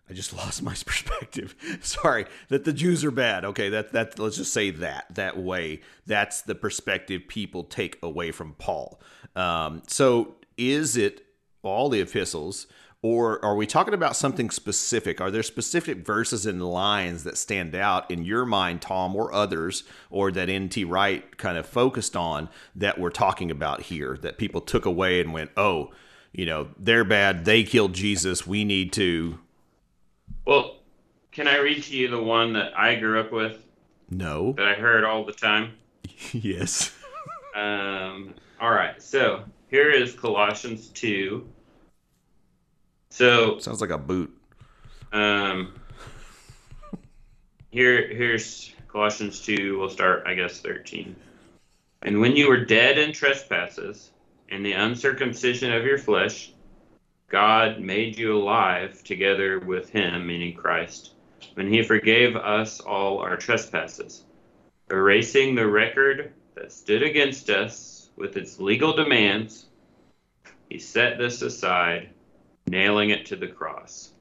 I 0.09 0.13
just 0.13 0.33
lost 0.37 0.63
my 0.63 0.75
perspective. 0.75 1.55
Sorry 1.81 2.27
that 2.49 2.65
the 2.65 2.73
Jews 2.73 3.05
are 3.05 3.11
bad. 3.11 3.45
Okay, 3.45 3.69
that 3.71 3.93
that 3.93 4.19
let's 4.19 4.37
just 4.37 4.53
say 4.53 4.71
that 4.71 5.07
that 5.15 5.39
way. 5.39 5.81
That's 6.07 6.43
the 6.43 6.55
perspective 6.55 7.23
people 7.29 7.65
take 7.65 7.99
away 8.03 8.31
from 8.31 8.55
Paul. 8.55 9.01
Um, 9.37 9.83
so 9.87 10.37
is 10.57 10.97
it 10.97 11.25
all 11.63 11.89
the 11.89 12.01
epistles? 12.01 12.67
or 13.05 13.45
are 13.45 13.55
we 13.55 13.67
talking 13.67 13.93
about 13.93 14.17
something 14.17 14.49
specific? 14.49 15.21
Are 15.21 15.31
there 15.31 15.43
specific 15.43 16.07
verses 16.07 16.47
and 16.47 16.67
lines 16.67 17.25
that 17.25 17.37
stand 17.37 17.75
out 17.75 18.11
in 18.11 18.25
your 18.25 18.47
mind, 18.47 18.81
Tom, 18.81 19.15
or 19.15 19.31
others, 19.31 19.85
or 20.09 20.33
that 20.33 20.49
N.T. 20.49 20.85
Wright 20.85 21.37
kind 21.37 21.59
of 21.59 21.67
focused 21.67 22.17
on 22.17 22.49
that 22.75 22.99
we're 22.99 23.11
talking 23.11 23.51
about 23.51 23.83
here 23.83 24.17
that 24.23 24.39
people 24.39 24.63
took 24.63 24.87
away 24.87 25.21
and 25.21 25.35
went, 25.35 25.51
oh, 25.55 25.93
you 26.33 26.47
know, 26.47 26.69
they're 26.79 27.05
bad. 27.05 27.45
They 27.45 27.63
killed 27.63 27.93
Jesus. 27.93 28.47
We 28.47 28.65
need 28.65 28.91
to. 28.95 29.39
Well, 30.45 30.77
can 31.33 31.49
I 31.49 31.59
read 31.59 31.83
to 31.85 31.97
you 31.97 32.09
the 32.09 32.23
one 32.23 32.53
that 32.55 32.79
I 32.79 32.97
grew 32.97 33.21
up 33.21 33.33
with? 33.33 33.65
No. 34.11 34.53
That 34.53 34.67
I 34.67 34.75
heard 34.75 35.05
all 35.05 35.25
the 35.25 35.33
time? 35.33 35.73
yes. 36.33 36.93
um, 37.55 38.35
all 38.61 38.71
right. 38.71 39.03
So 39.03 39.45
here 39.69 39.91
is 39.91 40.13
Colossians 40.13 40.89
2 40.89 41.47
so 43.15 43.61
sounds 43.61 43.81
like 43.81 43.91
a 43.91 43.99
boot. 43.99 44.37
Um, 45.13 45.73
here 47.71 48.09
here's 48.09 48.75
Colossians 48.89 49.41
two. 49.41 49.79
We'll 49.79 49.89
start, 49.89 50.25
I 50.27 50.35
guess, 50.35 50.59
thirteen. 50.59 51.15
And 52.03 52.21
when 52.21 52.35
you 52.35 52.49
were 52.49 52.65
dead 52.65 52.99
in 52.99 53.13
trespasses 53.13 54.11
and 54.51 54.67
the 54.67 54.73
uncircumcision 54.73 55.73
of 55.73 55.85
your 55.85 55.97
flesh, 55.97 56.54
God 57.35 57.81
made 57.81 58.17
you 58.17 58.37
alive 58.37 59.03
together 59.03 59.59
with 59.59 59.91
Him, 59.91 60.25
meaning 60.25 60.55
Christ, 60.55 61.15
when 61.55 61.67
He 61.67 61.83
forgave 61.83 62.37
us 62.37 62.79
all 62.79 63.19
our 63.19 63.37
trespasses, 63.37 64.23
erasing 64.89 65.57
the 65.57 65.67
record 65.67 66.33
that 66.55 66.71
stood 66.71 67.03
against 67.03 67.51
us 67.51 68.09
with 68.15 68.37
its 68.37 68.61
legal 68.61 68.95
demands. 68.95 69.67
He 70.69 70.79
set 70.79 71.19
this 71.19 71.43
aside 71.43 72.11
nailing 72.69 73.11
it 73.11 73.27
to 73.27 73.35
the 73.35 73.49
cross. 73.49 74.13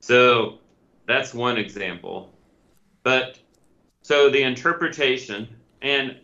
So 0.00 0.58
that's 1.06 1.32
one 1.32 1.56
example. 1.56 2.30
But 3.04 3.38
so 4.02 4.28
the 4.28 4.42
interpretation, 4.42 5.48
and 5.80 6.18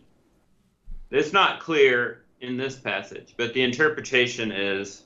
it's 1.09 1.33
not 1.33 1.61
clear 1.61 2.25
in 2.41 2.57
this 2.57 2.75
passage, 2.75 3.33
but 3.37 3.55
the 3.55 3.63
interpretation 3.63 4.51
is 4.51 5.01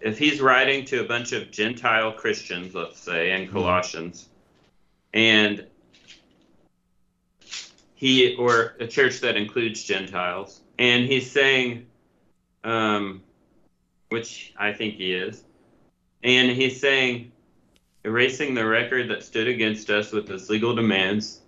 if 0.00 0.18
he's 0.18 0.40
writing 0.40 0.84
to 0.86 1.00
a 1.00 1.04
bunch 1.04 1.32
of 1.32 1.50
Gentile 1.50 2.12
Christians, 2.12 2.74
let's 2.74 3.00
say, 3.00 3.32
in 3.32 3.46
hmm. 3.46 3.52
Colossians, 3.52 4.28
and 5.12 5.66
he, 7.94 8.36
or 8.36 8.76
a 8.78 8.86
church 8.86 9.20
that 9.20 9.36
includes 9.36 9.82
Gentiles, 9.82 10.60
and 10.78 11.06
he's 11.06 11.30
saying, 11.30 11.86
um, 12.62 13.22
which 14.10 14.52
I 14.58 14.72
think 14.72 14.94
he 14.94 15.12
is. 15.12 15.42
And 16.22 16.50
he's 16.50 16.80
saying, 16.80 17.32
erasing 18.04 18.54
the 18.54 18.66
record 18.66 19.08
that 19.10 19.24
stood 19.24 19.48
against 19.48 19.90
us 19.90 20.12
with 20.12 20.30
its 20.30 20.48
legal 20.50 20.74
demands. 20.74 21.40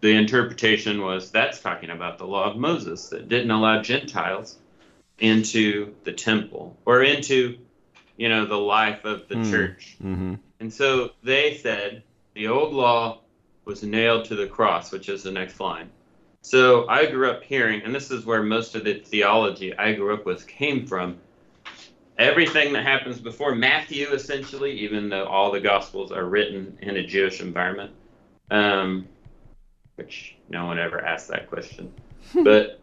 The 0.00 0.12
interpretation 0.12 1.02
was 1.02 1.30
that's 1.30 1.60
talking 1.60 1.90
about 1.90 2.18
the 2.18 2.26
law 2.26 2.50
of 2.50 2.56
Moses 2.56 3.08
that 3.08 3.28
didn't 3.28 3.50
allow 3.50 3.82
Gentiles 3.82 4.58
into 5.18 5.94
the 6.04 6.12
temple 6.12 6.78
or 6.86 7.02
into, 7.02 7.58
you 8.20 8.28
know, 8.28 8.44
the 8.44 8.54
life 8.54 9.06
of 9.06 9.26
the 9.28 9.36
mm. 9.36 9.50
church. 9.50 9.96
Mm-hmm. 10.04 10.34
And 10.60 10.70
so 10.70 11.12
they 11.22 11.56
said 11.56 12.02
the 12.34 12.48
old 12.48 12.74
law 12.74 13.20
was 13.64 13.82
nailed 13.82 14.26
to 14.26 14.36
the 14.36 14.46
cross, 14.46 14.92
which 14.92 15.08
is 15.08 15.22
the 15.22 15.30
next 15.30 15.58
line. 15.58 15.88
So 16.42 16.86
I 16.86 17.06
grew 17.06 17.30
up 17.30 17.42
hearing, 17.42 17.80
and 17.80 17.94
this 17.94 18.10
is 18.10 18.26
where 18.26 18.42
most 18.42 18.74
of 18.74 18.84
the 18.84 19.00
theology 19.00 19.74
I 19.74 19.94
grew 19.94 20.12
up 20.12 20.26
with 20.26 20.46
came 20.46 20.86
from 20.86 21.16
everything 22.18 22.74
that 22.74 22.84
happens 22.84 23.18
before 23.18 23.54
Matthew, 23.54 24.08
essentially, 24.08 24.72
even 24.72 25.08
though 25.08 25.24
all 25.24 25.50
the 25.50 25.60
Gospels 25.60 26.12
are 26.12 26.26
written 26.26 26.76
in 26.82 26.98
a 26.98 27.06
Jewish 27.06 27.40
environment, 27.40 27.92
um, 28.50 29.08
which 29.94 30.36
no 30.50 30.66
one 30.66 30.78
ever 30.78 31.02
asked 31.02 31.28
that 31.28 31.48
question. 31.48 31.90
but 32.44 32.79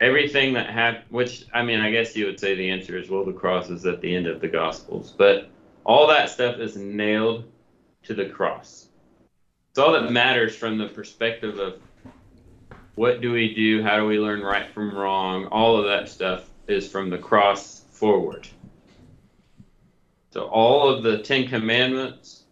everything 0.00 0.52
that 0.54 0.70
happened, 0.70 1.04
which 1.10 1.46
I 1.52 1.62
mean, 1.62 1.80
I 1.80 1.90
guess 1.90 2.16
you 2.16 2.26
would 2.26 2.40
say 2.40 2.54
the 2.54 2.70
answer 2.70 2.98
is 2.98 3.08
well, 3.08 3.24
the 3.24 3.32
cross 3.32 3.70
is 3.70 3.86
at 3.86 4.00
the 4.00 4.14
end 4.14 4.26
of 4.26 4.40
the 4.40 4.48
Gospels, 4.48 5.14
but 5.16 5.48
all 5.84 6.06
that 6.08 6.30
stuff 6.30 6.58
is 6.58 6.76
nailed 6.76 7.44
to 8.04 8.14
the 8.14 8.26
cross. 8.26 8.88
It's 9.70 9.78
all 9.78 9.92
that 9.92 10.10
matters 10.10 10.56
from 10.56 10.78
the 10.78 10.88
perspective 10.88 11.58
of 11.58 11.80
what 12.94 13.20
do 13.20 13.32
we 13.32 13.54
do, 13.54 13.82
how 13.82 13.98
do 13.98 14.06
we 14.06 14.18
learn 14.18 14.40
right 14.40 14.70
from 14.72 14.94
wrong, 14.94 15.46
all 15.46 15.78
of 15.78 15.84
that 15.84 16.08
stuff 16.08 16.48
is 16.66 16.90
from 16.90 17.10
the 17.10 17.18
cross 17.18 17.82
forward. 17.90 18.48
So 20.30 20.44
all 20.44 20.88
of 20.88 21.02
the 21.02 21.18
Ten 21.18 21.46
Commandments, 21.46 22.44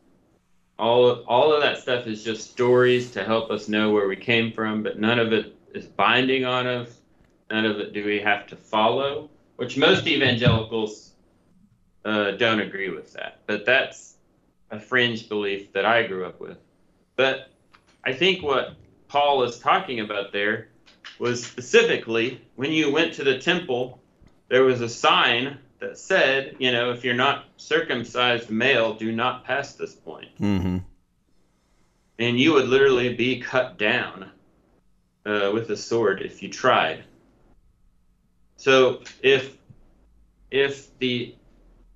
all 0.79 1.09
of, 1.09 1.27
all 1.27 1.53
of 1.53 1.63
that 1.63 1.79
stuff 1.79 2.07
is 2.07 2.23
just 2.23 2.51
stories 2.51 3.11
to 3.13 3.25
help 3.25 3.51
us 3.51 3.69
know 3.69 3.91
where 3.93 4.07
we 4.07 4.17
came 4.17 4.53
from, 4.53 4.83
but 4.83 4.99
none 4.99 5.19
of 5.19 5.33
it 5.33 5.57
is 5.75 5.87
binding 5.87 6.45
on 6.45 6.67
us. 6.67 6.89
None 7.55 7.67
of 7.67 7.79
it 7.79 7.93
do 7.93 8.05
we 8.05 8.19
have 8.19 8.49
to 8.49 8.57
follow, 8.57 9.31
which 9.55 9.77
most 9.77 10.09
evangelicals 10.09 11.13
uh, 12.05 12.33
don't 12.33 12.59
agree 12.59 12.89
with 12.89 13.13
that. 13.13 13.43
But 13.47 13.65
that's 13.65 14.17
a 14.73 14.81
fringe 14.81 15.29
belief 15.29 15.73
that 15.73 15.85
I 15.85 16.05
grew 16.05 16.25
up 16.25 16.41
with. 16.41 16.59
But 17.15 17.53
I 18.03 18.13
think 18.13 18.43
what 18.43 18.75
Paul 19.07 19.45
is 19.45 19.61
talking 19.61 20.01
about 20.01 20.33
there 20.33 20.67
was 21.21 21.47
specifically 21.47 22.41
when 22.57 22.73
you 22.73 22.91
went 22.91 23.15
to 23.15 23.23
the 23.23 23.39
temple, 23.39 24.01
there 24.49 24.65
was 24.65 24.81
a 24.81 24.89
sign 24.89 25.59
that 25.79 25.97
said, 25.97 26.57
you 26.59 26.73
know, 26.73 26.91
if 26.91 27.05
you're 27.05 27.15
not 27.15 27.45
circumcised 27.57 28.51
male, 28.51 28.95
do 28.95 29.13
not 29.13 29.45
pass 29.45 29.75
this 29.75 29.95
point. 29.95 30.37
Mm-hmm. 30.41 30.79
And 32.19 32.37
you 32.37 32.55
would 32.55 32.67
literally 32.67 33.15
be 33.15 33.39
cut 33.39 33.79
down 33.79 34.29
uh, 35.25 35.53
with 35.55 35.71
a 35.71 35.77
sword 35.77 36.21
if 36.21 36.43
you 36.43 36.49
tried. 36.49 37.05
So 38.57 39.03
if 39.23 39.57
if 40.51 40.97
the 40.99 41.35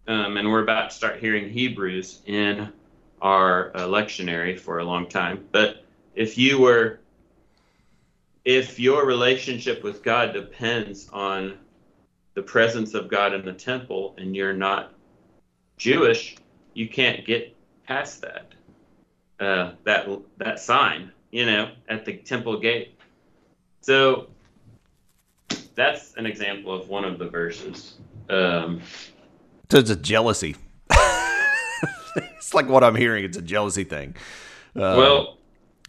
um, 0.07 0.37
and 0.37 0.51
we're 0.51 0.63
about 0.63 0.91
to 0.91 0.97
start 0.97 1.19
hearing 1.19 1.49
Hebrews 1.49 2.23
in 2.27 2.73
our 3.21 3.77
uh, 3.77 3.81
lectionary 3.87 4.59
for 4.59 4.79
a 4.79 4.85
long 4.85 5.09
time, 5.09 5.47
but 5.53 5.85
if 6.15 6.39
you 6.39 6.61
were 6.61 7.01
if 8.45 8.81
your 8.81 9.07
relationship 9.07 9.85
with 9.85 10.03
God 10.03 10.33
depends 10.33 11.09
on 11.13 11.59
the 12.35 12.43
presence 12.43 12.95
of 12.95 13.09
God 13.09 13.35
in 13.35 13.45
the 13.45 13.53
temple 13.53 14.15
and 14.17 14.35
you're 14.35 14.55
not 14.55 14.93
Jewish, 15.77 16.37
you 16.73 16.89
can't 16.89 17.27
get 17.27 17.55
past 17.87 18.23
that 18.23 18.53
uh, 19.41 19.73
that 19.85 20.09
that 20.39 20.61
sign, 20.61 21.13
you 21.31 21.47
know, 21.47 21.71
at 21.89 22.05
the 22.05 22.15
temple 22.15 22.59
gate. 22.59 22.99
So 23.81 24.29
that's 25.79 26.15
an 26.15 26.27
example 26.27 26.73
of 26.75 26.89
one 26.89 27.05
of 27.05 27.19
the 27.19 27.29
verses. 27.29 27.95
Um, 28.29 28.83
so 29.71 29.79
it's 29.79 29.91
a 29.91 29.97
jealousy. 29.97 30.57
it's 32.17 32.55
like 32.55 32.69
what 32.69 32.83
I'm 32.83 32.97
hearing. 32.97 33.25
It's 33.25 33.37
a 33.37 33.43
jealousy 33.43 33.85
thing. 33.85 34.17
Uh, 34.75 34.95
well, 34.97 35.39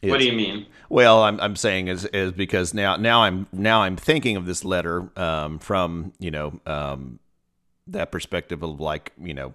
what 0.01 0.19
do 0.19 0.25
you 0.25 0.33
mean? 0.33 0.65
Well, 0.89 1.23
I'm 1.23 1.39
I'm 1.39 1.55
saying 1.55 1.87
is 1.87 2.05
is 2.05 2.31
because 2.31 2.73
now 2.73 2.95
now 2.95 3.23
I'm 3.23 3.47
now 3.51 3.83
I'm 3.83 3.95
thinking 3.95 4.35
of 4.35 4.45
this 4.45 4.63
letter 4.63 5.09
um, 5.17 5.59
from 5.59 6.13
you 6.19 6.31
know 6.31 6.59
um, 6.65 7.19
that 7.87 8.11
perspective 8.11 8.63
of 8.63 8.79
like 8.79 9.13
you 9.19 9.33
know 9.33 9.53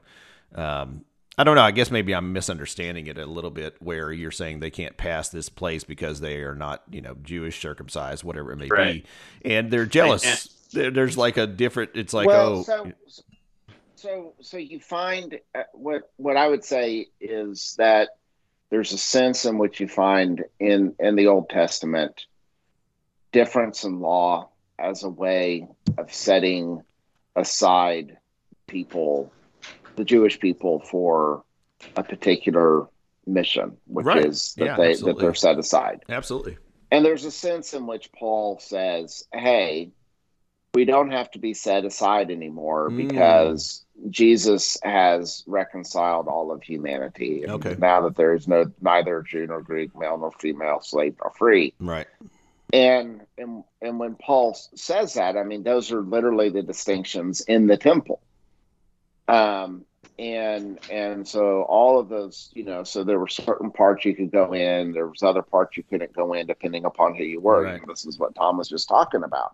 um, 0.54 1.04
I 1.36 1.44
don't 1.44 1.56
know. 1.56 1.62
I 1.62 1.72
guess 1.72 1.90
maybe 1.90 2.14
I'm 2.14 2.32
misunderstanding 2.32 3.08
it 3.08 3.18
a 3.18 3.26
little 3.26 3.50
bit. 3.50 3.76
Where 3.80 4.12
you're 4.12 4.30
saying 4.30 4.60
they 4.60 4.70
can't 4.70 4.96
pass 4.96 5.28
this 5.28 5.48
place 5.48 5.84
because 5.84 6.20
they 6.20 6.42
are 6.42 6.54
not 6.54 6.82
you 6.90 7.00
know 7.00 7.16
Jewish 7.22 7.60
circumcised, 7.60 8.22
whatever 8.22 8.52
it 8.52 8.56
may 8.56 8.68
right. 8.68 9.04
be, 9.42 9.50
and 9.50 9.70
they're 9.70 9.86
jealous. 9.86 10.48
There's 10.72 11.16
like 11.16 11.36
a 11.36 11.46
different. 11.46 11.92
It's 11.94 12.12
like 12.12 12.26
well, 12.26 12.58
oh. 12.58 12.62
So, 12.62 12.92
so 13.96 14.34
so 14.40 14.56
you 14.58 14.80
find 14.80 15.38
uh, 15.54 15.62
what 15.72 16.10
what 16.16 16.36
I 16.36 16.46
would 16.46 16.64
say 16.64 17.08
is 17.20 17.74
that 17.78 18.10
there's 18.70 18.92
a 18.92 18.98
sense 18.98 19.44
in 19.44 19.58
which 19.58 19.80
you 19.80 19.88
find 19.88 20.44
in 20.60 20.94
in 20.98 21.16
the 21.16 21.26
Old 21.26 21.48
Testament 21.48 22.26
difference 23.32 23.82
in 23.84 24.00
law 24.00 24.50
as 24.78 25.02
a 25.02 25.08
way 25.08 25.66
of 25.98 26.12
setting 26.12 26.82
aside 27.36 28.18
people, 28.66 29.32
the 29.96 30.04
Jewish 30.04 30.38
people, 30.38 30.80
for 30.80 31.44
a 31.96 32.02
particular 32.02 32.86
mission, 33.26 33.76
which 33.86 34.06
right. 34.06 34.24
is 34.24 34.54
that 34.58 34.64
yeah, 34.64 34.76
they 34.76 34.90
absolutely. 34.90 35.20
that 35.20 35.24
they're 35.24 35.34
set 35.34 35.58
aside. 35.58 36.02
Absolutely. 36.08 36.58
And 36.90 37.04
there's 37.04 37.24
a 37.24 37.30
sense 37.30 37.74
in 37.74 37.86
which 37.86 38.12
Paul 38.12 38.58
says, 38.60 39.24
"Hey, 39.32 39.92
we 40.74 40.84
don't 40.84 41.12
have 41.12 41.30
to 41.30 41.38
be 41.38 41.54
set 41.54 41.84
aside 41.84 42.30
anymore 42.30 42.90
mm. 42.90 43.08
because 43.08 43.84
Jesus 44.10 44.76
has 44.82 45.44
reconciled 45.46 46.26
all 46.26 46.52
of 46.52 46.62
humanity. 46.62 47.44
okay. 47.48 47.76
Now 47.78 48.02
that 48.02 48.16
there 48.16 48.34
is 48.34 48.48
no 48.48 48.70
neither 48.82 49.22
Jew 49.22 49.46
nor 49.46 49.62
Greek, 49.62 49.96
male 49.96 50.18
nor 50.18 50.32
female, 50.32 50.80
slave 50.82 51.14
nor 51.22 51.32
free. 51.38 51.72
Right. 51.78 52.08
And 52.72 53.22
and 53.38 53.62
and 53.80 54.00
when 54.00 54.16
Paul 54.16 54.58
says 54.74 55.14
that, 55.14 55.36
I 55.36 55.44
mean 55.44 55.62
those 55.62 55.92
are 55.92 56.02
literally 56.02 56.50
the 56.50 56.62
distinctions 56.62 57.40
in 57.42 57.68
the 57.68 57.76
temple. 57.76 58.20
Um 59.28 59.84
and 60.18 60.78
and 60.90 61.26
so 61.26 61.62
all 61.62 61.98
of 61.98 62.08
those, 62.08 62.50
you 62.54 62.64
know, 62.64 62.84
so 62.84 63.02
there 63.02 63.18
were 63.18 63.28
certain 63.28 63.70
parts 63.70 64.04
you 64.04 64.14
could 64.14 64.30
go 64.30 64.52
in, 64.52 64.92
there 64.92 65.08
was 65.08 65.22
other 65.22 65.42
parts 65.42 65.76
you 65.76 65.82
couldn't 65.82 66.12
go 66.12 66.32
in 66.34 66.46
depending 66.46 66.84
upon 66.84 67.14
who 67.14 67.24
you 67.24 67.40
were. 67.40 67.64
Right. 67.64 67.80
And 67.80 67.90
this 67.90 68.06
is 68.06 68.18
what 68.18 68.34
Tom 68.34 68.58
was 68.58 68.68
just 68.68 68.88
talking 68.88 69.24
about. 69.24 69.52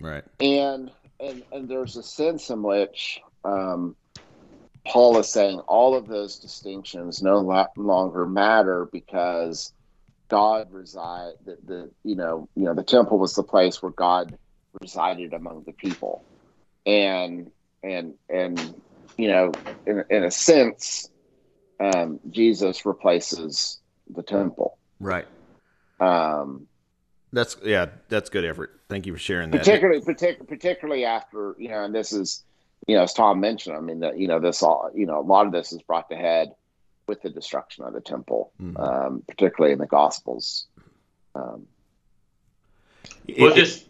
Right. 0.00 0.24
And 0.40 0.90
and 1.18 1.42
and 1.52 1.68
there's 1.68 1.96
a 1.96 2.02
sense 2.02 2.50
in 2.50 2.62
which 2.62 3.20
um, 3.44 3.96
Paul 4.86 5.18
is 5.18 5.28
saying 5.28 5.60
all 5.60 5.94
of 5.94 6.08
those 6.08 6.38
distinctions 6.38 7.22
no 7.22 7.68
longer 7.76 8.26
matter 8.26 8.88
because 8.92 9.72
God 10.28 10.68
reside 10.72 11.34
the, 11.44 11.56
the 11.64 11.90
you 12.04 12.16
know 12.16 12.48
you 12.54 12.64
know 12.64 12.74
the 12.74 12.82
temple 12.82 13.18
was 13.18 13.34
the 13.34 13.42
place 13.42 13.82
where 13.82 13.92
God 13.92 14.36
resided 14.80 15.32
among 15.32 15.62
the 15.64 15.72
people, 15.72 16.24
and 16.84 17.50
and 17.82 18.14
and 18.28 18.74
you 19.16 19.28
know 19.28 19.52
in 19.86 20.04
in 20.10 20.24
a 20.24 20.30
sense, 20.30 21.10
um, 21.80 22.20
Jesus 22.30 22.84
replaces 22.86 23.80
the 24.10 24.22
temple. 24.22 24.78
Right. 25.00 25.26
Um, 26.00 26.66
that's 27.32 27.56
yeah, 27.64 27.86
that's 28.08 28.28
good 28.28 28.44
effort. 28.44 28.80
Thank 28.88 29.06
you 29.06 29.12
for 29.12 29.18
sharing 29.18 29.50
that. 29.50 29.58
Particularly, 29.58 30.00
partic- 30.00 30.46
particularly 30.46 31.04
after 31.04 31.54
you 31.58 31.68
know, 31.68 31.84
and 31.84 31.94
this 31.94 32.12
is 32.12 32.44
you 32.86 32.96
know, 32.96 33.02
as 33.02 33.14
Tom 33.14 33.40
mentioned, 33.40 33.76
I 33.76 33.80
mean 33.80 34.00
that 34.00 34.18
you 34.18 34.28
know 34.28 34.38
this 34.38 34.62
all 34.62 34.90
you 34.94 35.06
know 35.06 35.20
a 35.20 35.22
lot 35.22 35.46
of 35.46 35.52
this 35.52 35.72
is 35.72 35.80
brought 35.82 36.10
to 36.10 36.16
head 36.16 36.54
with 37.06 37.22
the 37.22 37.30
destruction 37.30 37.84
of 37.84 37.92
the 37.94 38.00
temple, 38.00 38.52
mm-hmm. 38.60 38.76
um, 38.76 39.22
particularly 39.26 39.72
in 39.72 39.78
the 39.78 39.86
Gospels. 39.86 40.66
Um, 41.34 41.66
well, 43.38 43.54
just 43.54 43.82
it. 43.82 43.88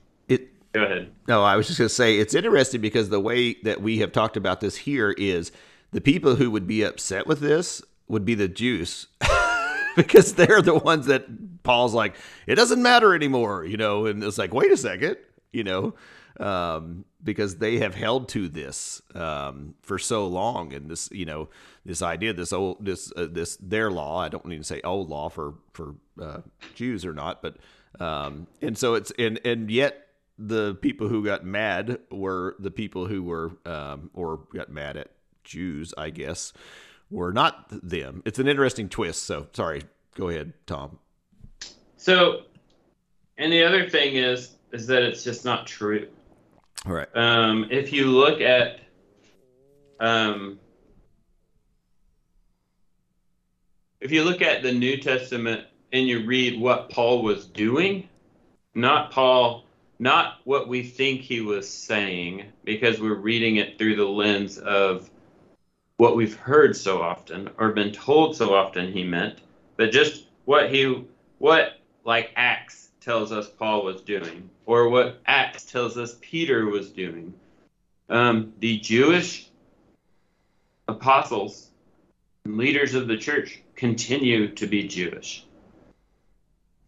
Go 0.73 0.85
ahead. 0.85 1.13
No, 1.29 1.43
I 1.43 1.57
was 1.57 1.67
just 1.67 1.79
going 1.79 1.89
to 1.89 1.95
say 1.95 2.19
it's 2.19 2.35
interesting 2.35 2.81
because 2.81 3.11
the 3.11 3.21
way 3.21 3.55
that 3.63 3.83
we 3.83 3.99
have 3.99 4.13
talked 4.13 4.37
about 4.37 4.61
this 4.61 4.77
here 4.77 5.11
is 5.13 5.53
the 5.93 6.01
people 6.01 6.37
who 6.37 6.51
would 6.51 6.67
be 6.67 6.83
upset 6.83 7.27
with 7.27 7.41
this 7.41 7.83
would 8.09 8.25
be 8.25 8.35
the 8.35 8.49
Jews. 8.49 9.09
because 9.97 10.35
they're 10.35 10.63
the 10.63 10.75
ones 10.75 11.07
that 11.07 11.63
Paul's 11.63 11.95
like, 11.95 12.15
it 12.47 12.55
doesn't 12.55 12.83
matter 12.83 13.15
anymore, 13.15 13.65
you 13.65 13.77
know, 13.77 14.07
and 14.07 14.23
it's 14.25 14.39
like, 14.39 14.55
wait 14.55 14.73
a 14.73 14.77
second, 14.77 15.17
you 15.53 15.65
know, 15.65 15.95
um, 16.41 17.05
because 17.23 17.57
they 17.57 17.79
have 17.79 17.95
held 17.95 18.29
to 18.31 18.49
this 18.49 19.03
um, 19.15 19.75
for 19.83 19.99
so 19.99 20.27
long, 20.27 20.73
and 20.73 20.91
this, 20.91 21.09
you 21.13 21.25
know, 21.25 21.49
this 21.85 22.03
idea, 22.03 22.33
this 22.33 22.53
old, 22.53 22.85
this, 22.85 23.13
uh, 23.17 23.27
this 23.31 23.57
their 23.57 23.91
law. 23.91 24.19
I 24.19 24.29
don't 24.29 24.47
need 24.47 24.59
to 24.59 24.65
say 24.65 24.81
old 24.83 25.09
law 25.09 25.29
for 25.29 25.55
for 25.73 25.95
uh, 26.21 26.39
Jews 26.75 27.05
or 27.05 27.13
not, 27.13 27.43
but 27.43 27.57
um, 28.01 28.47
and 28.61 28.77
so 28.77 28.95
it's 28.95 29.13
and 29.19 29.41
and 29.45 29.71
yet 29.71 30.09
the 30.39 30.75
people 30.77 31.09
who 31.09 31.25
got 31.25 31.45
mad 31.45 31.99
were 32.11 32.57
the 32.59 32.71
people 32.71 33.07
who 33.07 33.23
were 33.23 33.53
um, 33.67 34.11
or 34.15 34.41
got 34.55 34.71
mad 34.71 34.97
at 34.97 35.09
Jews, 35.45 35.93
I 35.97 36.11
guess, 36.11 36.53
were 37.11 37.33
not 37.33 37.67
them. 37.71 38.23
It's 38.25 38.39
an 38.39 38.49
interesting 38.49 38.89
twist. 38.89 39.23
So 39.23 39.47
sorry, 39.53 39.83
go 40.15 40.29
ahead, 40.29 40.53
Tom. 40.67 40.99
So, 41.97 42.43
and 43.39 43.53
the 43.53 43.63
other 43.63 43.89
thing 43.89 44.17
is 44.17 44.57
is 44.73 44.87
that 44.87 45.03
it's 45.03 45.23
just 45.23 45.45
not 45.45 45.67
true. 45.67 46.09
All 46.87 46.93
right. 46.93 47.09
Um, 47.15 47.69
if 47.71 47.93
you 47.93 48.07
look 48.07 48.41
at 48.41 48.81
um, 50.01 50.59
if 54.01 54.11
you 54.11 54.25
look 54.25 54.43
at 54.43 54.63
the 54.63 54.73
New 54.73 54.97
Testament 54.97 55.65
and 55.93 56.09
you 56.09 56.27
read 56.27 56.61
what 56.61 56.91
Paul 56.91 57.23
was 57.23 57.47
doing, 57.47 58.09
not 58.75 59.13
Paul 59.13 59.62
not 60.03 60.41
what 60.43 60.67
we 60.67 60.83
think 60.83 61.21
he 61.21 61.41
was 61.41 61.71
saying 61.71 62.45
because 62.65 63.01
we're 63.01 63.15
reading 63.15 63.57
it 63.57 63.79
through 63.79 63.95
the 63.95 64.05
lens 64.05 64.59
of 64.59 65.09
what 65.97 66.17
we've 66.17 66.35
heard 66.35 66.77
so 66.77 67.01
often 67.01 67.49
or 67.57 67.71
been 67.71 67.93
told 67.93 68.35
so 68.35 68.53
often 68.53 68.93
he 68.93 69.05
meant, 69.05 69.39
but 69.77 69.93
just 69.93 70.25
what 70.45 70.73
he 70.75 71.05
what 71.39 71.79
like 72.05 72.33
Acts 72.35 72.89
tells 73.01 73.31
us 73.31 73.49
Paul 73.49 73.85
was 73.85 74.01
doing, 74.01 74.51
or 74.67 74.89
what 74.89 75.21
Acts 75.25 75.67
tells 75.67 75.97
us 75.97 76.19
Peter 76.21 76.67
was 76.67 76.91
doing. 76.91 77.33
Um, 78.09 78.55
the 78.59 78.79
Jewish 78.79 79.49
apostles 80.89 81.71
and 82.45 82.57
leaders 82.57 82.95
of 82.95 83.07
the 83.07 83.17
church 83.17 83.63
continue 83.77 84.49
to 84.57 84.67
be 84.67 84.89
Jewish. 84.89 85.45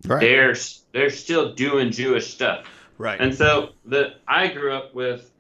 Right. 0.05 0.19
They're 0.21 0.57
they're 0.91 1.11
still 1.11 1.55
doing 1.55 1.93
Jewish 1.93 2.35
stuff. 2.35 2.67
Right. 2.99 3.21
And 3.21 3.35
so 3.35 3.71
the 3.85 4.15
I 4.27 4.49
grew 4.49 4.73
up 4.73 4.95
with 4.95 5.31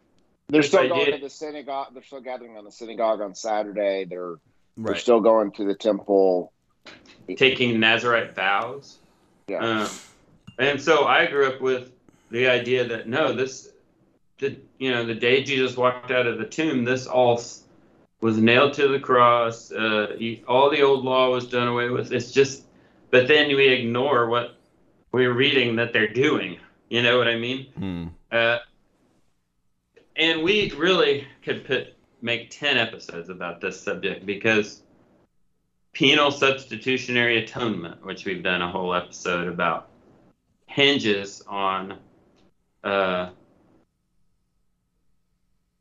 They're 0.48 0.62
This 0.62 0.68
still 0.68 0.88
going 0.88 1.12
to 1.12 1.18
the 1.18 1.30
synagogue. 1.30 1.88
They're 1.94 2.02
still 2.02 2.20
gathering 2.20 2.56
on 2.56 2.64
the 2.64 2.72
synagogue 2.72 3.20
on 3.20 3.34
Saturday. 3.34 4.04
They're 4.04 4.30
right. 4.30 4.38
they're 4.76 4.96
still 4.96 5.20
going 5.20 5.52
to 5.52 5.64
the 5.64 5.74
temple. 5.74 6.52
taking 7.36 7.78
Nazarite 7.80 8.34
vows. 8.34 8.98
Yeah. 9.48 9.58
Um, 9.58 9.88
and 10.58 10.80
so 10.80 11.04
I 11.04 11.26
grew 11.26 11.46
up 11.46 11.60
with 11.60 11.92
the 12.30 12.48
idea 12.48 12.86
that 12.88 13.08
no, 13.08 13.32
this, 13.32 13.70
the 14.38 14.56
you 14.78 14.90
know, 14.90 15.04
the 15.04 15.14
day 15.14 15.42
Jesus 15.42 15.76
walked 15.76 16.10
out 16.10 16.26
of 16.26 16.38
the 16.38 16.46
tomb, 16.46 16.84
this 16.84 17.06
all 17.06 17.40
was 18.20 18.38
nailed 18.38 18.72
to 18.74 18.88
the 18.88 18.98
cross. 18.98 19.70
Uh, 19.70 20.16
he, 20.18 20.42
all 20.48 20.70
the 20.70 20.82
old 20.82 21.04
law 21.04 21.30
was 21.30 21.46
done 21.46 21.68
away 21.68 21.90
with. 21.90 22.12
It's 22.12 22.32
just, 22.32 22.64
but 23.10 23.28
then 23.28 23.54
we 23.54 23.68
ignore 23.68 24.28
what 24.28 24.56
we're 25.12 25.32
reading 25.32 25.76
that 25.76 25.92
they're 25.92 26.12
doing. 26.12 26.58
You 26.88 27.02
know 27.02 27.18
what 27.18 27.28
I 27.28 27.36
mean? 27.36 27.66
Hmm. 27.76 28.06
Uh, 28.30 28.58
and 30.16 30.42
we 30.42 30.70
really 30.72 31.26
could 31.42 31.66
put 31.66 31.94
make 32.22 32.50
ten 32.50 32.78
episodes 32.78 33.28
about 33.28 33.60
this 33.60 33.80
subject 33.80 34.24
because 34.24 34.82
penal 35.92 36.30
substitutionary 36.30 37.42
atonement, 37.42 38.04
which 38.04 38.24
we've 38.24 38.42
done 38.42 38.62
a 38.62 38.70
whole 38.70 38.94
episode 38.94 39.48
about, 39.48 39.88
hinges 40.66 41.42
on 41.46 41.98
uh, 42.82 43.30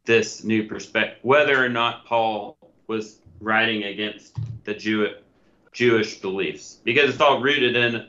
this 0.05 0.43
new 0.43 0.67
perspective. 0.67 1.19
Whether 1.23 1.63
or 1.63 1.69
not 1.69 2.05
Paul 2.05 2.57
was 2.87 3.19
writing 3.39 3.83
against 3.83 4.37
the 4.63 4.73
Jew- 4.73 5.15
Jewish 5.71 6.19
beliefs, 6.19 6.79
because 6.83 7.09
it's 7.09 7.21
all 7.21 7.41
rooted 7.41 7.75
in 7.75 8.07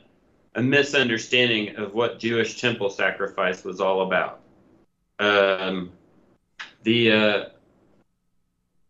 a 0.55 0.61
misunderstanding 0.61 1.75
of 1.75 1.93
what 1.93 2.17
Jewish 2.17 2.59
temple 2.59 2.89
sacrifice 2.89 3.63
was 3.63 3.81
all 3.81 4.01
about. 4.01 4.39
Um, 5.19 5.91
the 6.83 7.11
uh, 7.11 7.43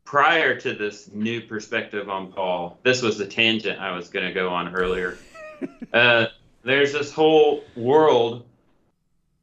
prior 0.06 0.60
to 0.60 0.74
this 0.74 1.10
new 1.12 1.42
perspective 1.42 2.08
on 2.08 2.32
Paul, 2.32 2.78
this 2.84 3.02
was 3.02 3.18
the 3.18 3.26
tangent 3.26 3.80
I 3.80 3.96
was 3.96 4.10
going 4.10 4.28
to 4.28 4.34
go 4.34 4.50
on 4.50 4.76
earlier. 4.76 5.18
uh, 5.94 6.28
there's 6.64 6.94
this 6.94 7.12
whole 7.12 7.64
world 7.76 8.46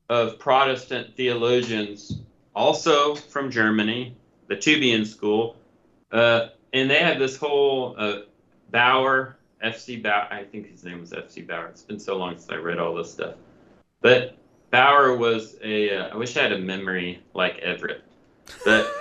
of 0.08 0.38
Protestant 0.38 1.16
theologians, 1.16 2.20
also 2.54 3.14
from 3.16 3.50
Germany, 3.50 4.16
the 4.46 4.56
Tübingen 4.56 5.06
school, 5.06 5.56
uh, 6.12 6.48
and 6.72 6.88
they 6.88 6.98
have 6.98 7.18
this 7.18 7.36
whole 7.36 7.94
uh, 7.98 8.18
Baur, 8.70 9.36
F.C. 9.62 9.96
Baur, 9.96 10.26
I 10.30 10.44
think 10.44 10.70
his 10.70 10.84
name 10.84 11.00
was 11.00 11.12
F.C. 11.12 11.42
Baur. 11.42 11.66
It's 11.66 11.82
been 11.82 11.98
so 12.00 12.16
long 12.18 12.36
since 12.36 12.50
I 12.50 12.56
read 12.56 12.78
all 12.78 12.94
this 12.94 13.12
stuff. 13.12 13.34
But 14.00 14.36
Baur 14.70 15.16
was 15.16 15.56
a, 15.62 15.96
uh, 15.96 16.08
I 16.08 16.16
wish 16.16 16.36
I 16.36 16.42
had 16.42 16.52
a 16.52 16.58
memory 16.58 17.22
like 17.34 17.58
Everett. 17.58 18.02
But 18.64 18.92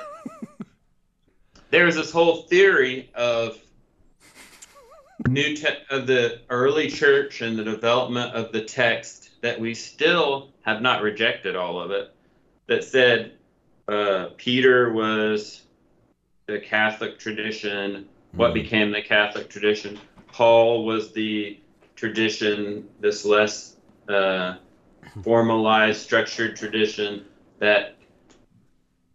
there 1.72 1.86
was 1.86 1.96
this 1.96 2.12
whole 2.12 2.44
theory 2.44 3.10
of 3.16 3.58
new 5.28 5.56
te- 5.56 5.68
of 5.90 6.08
the 6.08 6.42
early 6.50 6.90
church 6.90 7.42
and 7.42 7.58
the 7.58 7.64
development 7.64 8.34
of 8.34 8.52
the 8.52 8.62
text 8.62 9.30
that 9.42 9.60
we 9.60 9.74
still 9.74 10.50
have 10.62 10.82
not 10.82 11.02
rejected 11.02 11.56
all 11.56 11.80
of 11.80 11.92
it 11.92 12.14
that 12.68 12.84
said 12.84 13.34
uh, 13.88 14.30
peter 14.38 14.92
was 14.92 15.62
the 16.48 16.60
catholic 16.60 17.20
tradition 17.20 18.08
what 18.32 18.50
Mhm. 18.52 18.54
became 18.56 18.92
the 18.92 19.02
catholic 19.02 19.48
tradition 19.48 20.00
paul 20.32 20.86
was 20.86 21.12
the 21.14 21.60
tradition 21.96 22.88
this 23.00 23.26
less 23.26 23.78
uh, 24.10 24.56
formalized 25.24 26.02
structured 26.02 26.56
tradition 26.56 27.26
that 27.60 27.96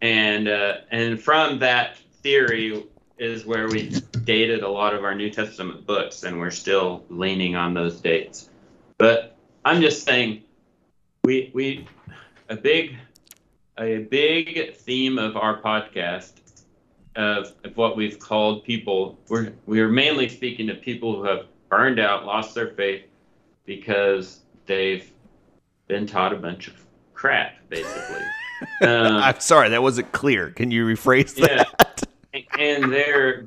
and 0.01 0.47
uh, 0.47 0.77
and 0.91 1.21
from 1.21 1.59
that 1.59 1.97
theory 2.21 2.85
is 3.17 3.45
where 3.45 3.67
we 3.67 3.89
dated 4.23 4.61
a 4.63 4.69
lot 4.69 4.93
of 4.93 5.03
our 5.03 5.15
New 5.15 5.29
Testament 5.29 5.85
books, 5.85 6.23
and 6.23 6.39
we're 6.39 6.51
still 6.51 7.03
leaning 7.09 7.55
on 7.55 7.73
those 7.73 7.99
dates. 7.99 8.49
But 8.97 9.35
I'm 9.65 9.81
just 9.81 10.05
saying, 10.05 10.43
we 11.23 11.51
we 11.53 11.87
a 12.49 12.55
big 12.55 12.95
a 13.77 13.99
big 13.99 14.75
theme 14.75 15.17
of 15.17 15.35
our 15.35 15.61
podcast 15.61 16.33
of, 17.17 17.53
of 17.63 17.75
what 17.75 17.97
we've 17.97 18.19
called 18.19 18.63
people. 18.63 19.17
We're 19.27 19.51
we're 19.65 19.89
mainly 19.89 20.29
speaking 20.29 20.67
to 20.67 20.75
people 20.75 21.15
who 21.15 21.23
have 21.23 21.47
burned 21.67 21.99
out, 21.99 22.25
lost 22.25 22.55
their 22.55 22.69
faith 22.69 23.03
because 23.65 24.41
they've 24.65 25.11
been 25.87 26.05
taught 26.05 26.31
a 26.31 26.37
bunch 26.37 26.67
of 26.67 26.85
crap, 27.13 27.55
basically. 27.67 28.21
Um, 28.81 29.17
I'm 29.17 29.39
sorry, 29.39 29.69
that 29.69 29.83
wasn't 29.83 30.11
clear. 30.13 30.49
Can 30.49 30.71
you 30.71 30.83
rephrase 30.83 31.35
that? 31.35 32.07
yeah. 32.33 32.41
and 32.57 32.91
they're 32.91 33.45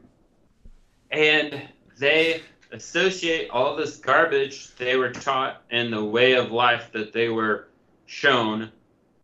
and 1.10 1.68
they 1.98 2.42
associate 2.70 3.50
all 3.50 3.74
this 3.74 3.96
garbage 3.96 4.72
they 4.76 4.94
were 4.94 5.10
taught 5.10 5.62
and 5.72 5.92
the 5.92 6.04
way 6.04 6.34
of 6.34 6.52
life 6.52 6.92
that 6.92 7.12
they 7.12 7.28
were 7.28 7.66
shown 8.06 8.70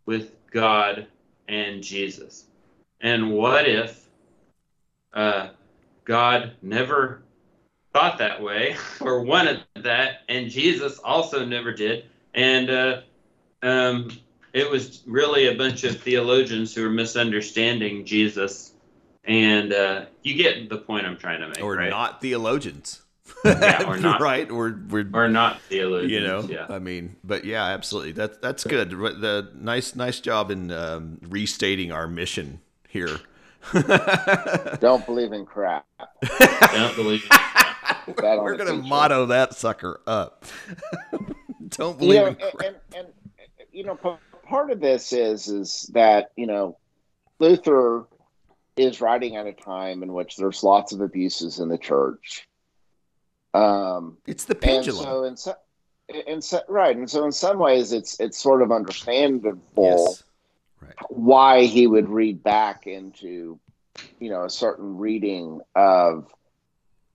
with 0.07 0.33
God 0.51 1.07
and 1.47 1.85
Jesus. 1.85 2.47
And 3.01 3.31
what 3.31 3.69
if 3.69 4.06
uh, 5.17 5.49
God 6.05 6.53
never 6.63 7.23
thought 7.93 8.19
that 8.19 8.41
way 8.41 8.77
or 9.01 9.23
wanted 9.23 9.65
that, 9.77 10.21
and 10.29 10.49
Jesus 10.51 10.99
also 10.99 11.45
never 11.45 11.73
did? 11.73 12.05
And 12.35 12.71
uh, 12.71 13.01
um, 13.63 14.11
it 14.53 14.71
was 14.71 15.03
really 15.07 15.47
a 15.49 15.55
bunch 15.57 15.85
of 15.85 16.01
theologians 16.01 16.75
who 16.75 16.83
were 16.83 16.91
misunderstanding 16.91 18.05
Jesus. 18.05 18.73
And 19.25 19.73
uh, 19.73 20.05
you 20.23 20.35
get 20.35 20.69
the 20.69 20.79
point 20.79 21.05
I'm 21.07 21.17
trying 21.17 21.41
to 21.41 21.49
make, 21.49 21.61
Or 21.63 21.75
right? 21.75 21.91
not 21.91 22.21
theologians. 22.21 23.03
Yeah, 23.45 23.85
or 23.89 23.97
not. 23.99 24.21
right? 24.21 24.51
We're 24.53 24.77
we're 24.89 25.09
or 25.13 25.29
not 25.29 25.61
theologians. 25.63 26.13
you 26.13 26.21
know 26.21 26.43
yeah. 26.43 26.67
i 26.73 26.79
mean 26.79 27.17
but 27.25 27.45
yeah 27.45 27.65
absolutely 27.65 28.13
that 28.13 28.41
that's 28.41 28.63
good 28.63 28.91
the 28.91 29.51
nice 29.57 29.97
nice 29.97 30.21
job 30.21 30.53
in 30.53 30.71
um, 30.71 31.19
restating 31.29 31.91
our 31.91 32.07
mission 32.07 32.61
here 32.89 33.19
Don't 34.81 35.05
believe 35.07 35.33
in 35.33 35.45
crap. 35.47 35.87
Don't 36.73 36.97
believe. 36.97 37.27
That 38.07 38.39
on 38.39 38.45
we're 38.45 38.53
the 38.57 38.65
gonna 38.65 38.71
t-shirt. 38.77 38.89
motto 38.89 39.27
that 39.27 39.55
sucker 39.55 40.01
up 40.07 40.45
don't 41.71 42.01
You 42.01 42.07
believe 42.09 42.21
know, 42.21 42.27
in 42.29 42.35
crap. 42.37 42.55
and, 42.55 42.77
and, 42.97 43.07
and 43.39 43.69
you 43.73 43.83
know, 43.85 43.97
part 44.45 44.71
of 44.71 44.79
this 44.81 45.13
is 45.13 45.49
is 45.49 45.91
that 45.93 46.31
you 46.37 46.47
know, 46.47 46.79
Luther 47.41 48.05
is 48.77 49.01
writing 49.01 49.37
at 49.37 49.47
a 49.47 49.53
time 49.53 50.03
in 50.05 50.13
which 50.13 50.37
there's 50.37 50.63
lots 50.63 50.93
of 50.93 51.01
abuses 51.01 51.59
in 51.59 51.69
the 51.69 51.79
church. 51.79 52.47
Um, 53.55 54.19
it's 54.27 54.45
the 54.45 54.55
and 54.55 54.63
pendulum 54.63 55.05
so 55.05 55.25
in 55.25 55.37
so, 55.37 55.55
in 56.27 56.41
so, 56.43 56.61
right, 56.69 56.97
and 56.97 57.11
so 57.11 57.25
in 57.25 57.33
some 57.33 57.59
ways, 57.59 57.93
it's 57.93 58.21
it's 58.21 58.39
sort 58.39 58.63
of 58.63 58.71
understandable 58.71 59.61
yes 59.79 60.23
why 61.17 61.65
he 61.65 61.87
would 61.87 62.09
read 62.09 62.43
back 62.43 62.87
into, 62.87 63.59
you 64.21 64.31
know, 64.31 64.45
a 64.45 64.51
certain 64.51 64.99
reading 64.99 65.61
of, 65.75 66.31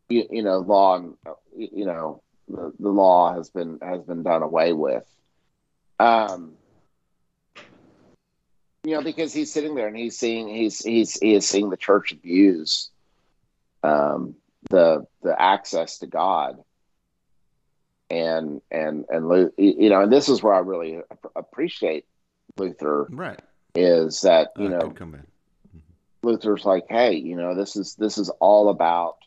you, 0.10 0.26
you 0.30 0.44
know, 0.44 0.60
law 0.60 0.98
and 0.98 1.18
you 1.56 1.86
know 1.86 2.22
the, 2.48 2.74
the 2.80 2.90
law 2.90 3.34
has 3.34 3.50
been 3.50 3.80
has 3.82 4.02
been 4.04 4.24
done 4.24 4.42
away 4.42 4.74
with. 4.74 5.06
Um, 6.00 6.54
you 8.84 8.96
know, 8.96 9.04
because 9.04 9.34
he's 9.34 9.54
sitting 9.54 9.76
there 9.76 9.88
and 9.88 9.96
he's 9.96 10.18
seeing 10.18 10.48
he's 10.48 10.80
he's 10.84 11.14
he 11.20 11.36
is 11.36 11.48
seeing 11.48 11.70
the 11.70 11.78
church 11.78 12.12
abuse 12.12 12.90
um, 13.84 14.36
the 14.70 15.06
the 15.22 15.40
access 15.40 16.00
to 16.00 16.08
God, 16.08 16.58
and 18.10 18.62
and 18.72 19.06
and 19.10 19.52
you 19.58 19.90
know, 19.90 20.02
and 20.02 20.12
this 20.12 20.28
is 20.28 20.42
where 20.42 20.56
I 20.56 20.60
really 20.60 21.00
appreciate 21.36 22.06
Luther. 22.58 23.08
Right 23.12 23.40
is 23.76 24.22
that 24.22 24.52
you 24.58 24.66
Uh, 24.68 24.70
know 24.70 24.90
comeback. 24.92 25.26
Luther's 26.24 26.66
like, 26.66 26.86
hey, 26.88 27.16
you 27.16 27.36
know, 27.36 27.56
this 27.56 27.76
is 27.76 27.96
this 27.96 28.18
is 28.18 28.30
all 28.40 28.70
about 28.70 29.18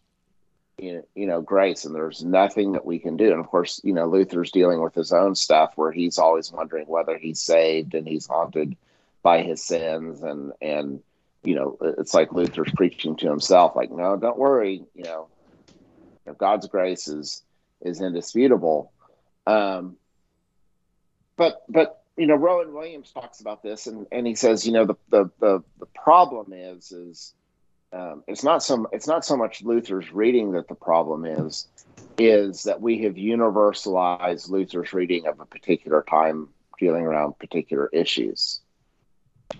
you 0.78 1.04
know 1.14 1.40
grace 1.40 1.84
and 1.84 1.94
there's 1.94 2.24
nothing 2.24 2.72
that 2.72 2.84
we 2.84 2.98
can 2.98 3.16
do. 3.16 3.30
And 3.30 3.40
of 3.40 3.46
course 3.46 3.80
you 3.84 3.92
know 3.92 4.06
luther's 4.08 4.50
dealing 4.50 4.82
with 4.82 4.94
his 4.94 5.12
own 5.12 5.34
stuff 5.36 5.72
where 5.76 5.92
he's 5.92 6.18
always 6.18 6.50
wondering 6.50 6.86
whether 6.86 7.16
he's 7.16 7.40
saved 7.40 7.94
and 7.94 8.06
he's 8.06 8.26
haunted 8.26 8.76
by 9.22 9.42
his 9.42 9.64
sins. 9.64 10.22
And 10.22 10.52
and 10.60 11.00
you 11.44 11.54
know 11.54 11.78
it's 11.80 12.12
like 12.12 12.32
luther's 12.32 12.72
preaching 12.74 13.16
to 13.16 13.28
himself 13.28 13.76
like 13.76 13.90
no 13.92 14.16
don't 14.16 14.38
worry 14.38 14.82
you 14.94 15.04
know 15.04 15.28
god's 16.38 16.66
grace 16.66 17.06
is 17.06 17.42
is 17.80 18.00
indisputable. 18.00 18.92
Um 19.46 19.96
but 21.36 21.62
but 21.68 22.03
you 22.16 22.26
know 22.26 22.34
rowan 22.34 22.72
williams 22.72 23.10
talks 23.12 23.40
about 23.40 23.62
this 23.62 23.86
and 23.86 24.06
and 24.12 24.26
he 24.26 24.34
says 24.34 24.66
you 24.66 24.72
know 24.72 24.84
the 24.84 24.94
the 25.10 25.30
the, 25.40 25.62
the 25.78 25.86
problem 25.94 26.52
is 26.52 26.92
is 26.92 27.34
um, 27.94 28.24
it's 28.26 28.42
not 28.42 28.62
so 28.62 28.88
it's 28.92 29.06
not 29.06 29.24
so 29.24 29.36
much 29.36 29.62
Luther's 29.62 30.12
reading 30.12 30.52
that 30.52 30.66
the 30.66 30.74
problem 30.74 31.24
is, 31.24 31.68
is 32.18 32.64
that 32.64 32.80
we 32.80 33.02
have 33.04 33.14
universalized 33.14 34.50
Luther's 34.50 34.92
reading 34.92 35.26
of 35.26 35.38
a 35.38 35.44
particular 35.44 36.04
time 36.08 36.48
dealing 36.78 37.04
around 37.04 37.38
particular 37.38 37.88
issues. 37.92 38.60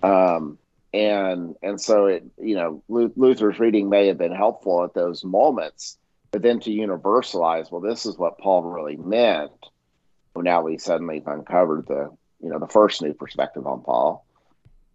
Um, 0.03 0.57
and 0.93 1.55
and 1.63 1.79
so 1.79 2.07
it 2.07 2.25
you 2.37 2.55
know 2.55 2.83
Luther's 2.89 3.59
reading 3.59 3.89
may 3.89 4.07
have 4.07 4.17
been 4.17 4.35
helpful 4.35 4.83
at 4.83 4.93
those 4.93 5.23
moments, 5.23 5.97
but 6.31 6.41
then 6.41 6.59
to 6.61 6.71
universalize, 6.71 7.71
well, 7.71 7.81
this 7.81 8.05
is 8.05 8.17
what 8.17 8.37
Paul 8.37 8.63
really 8.63 8.97
meant. 8.97 9.51
Well, 10.33 10.43
now 10.43 10.61
we 10.61 10.77
suddenly 10.77 11.23
uncovered 11.25 11.87
the 11.87 12.09
you 12.45 12.51
know 12.51 12.59
the 12.59 12.67
first 12.67 13.01
new 13.01 13.13
perspective 13.13 13.65
on 13.65 13.81
Paul. 13.81 14.23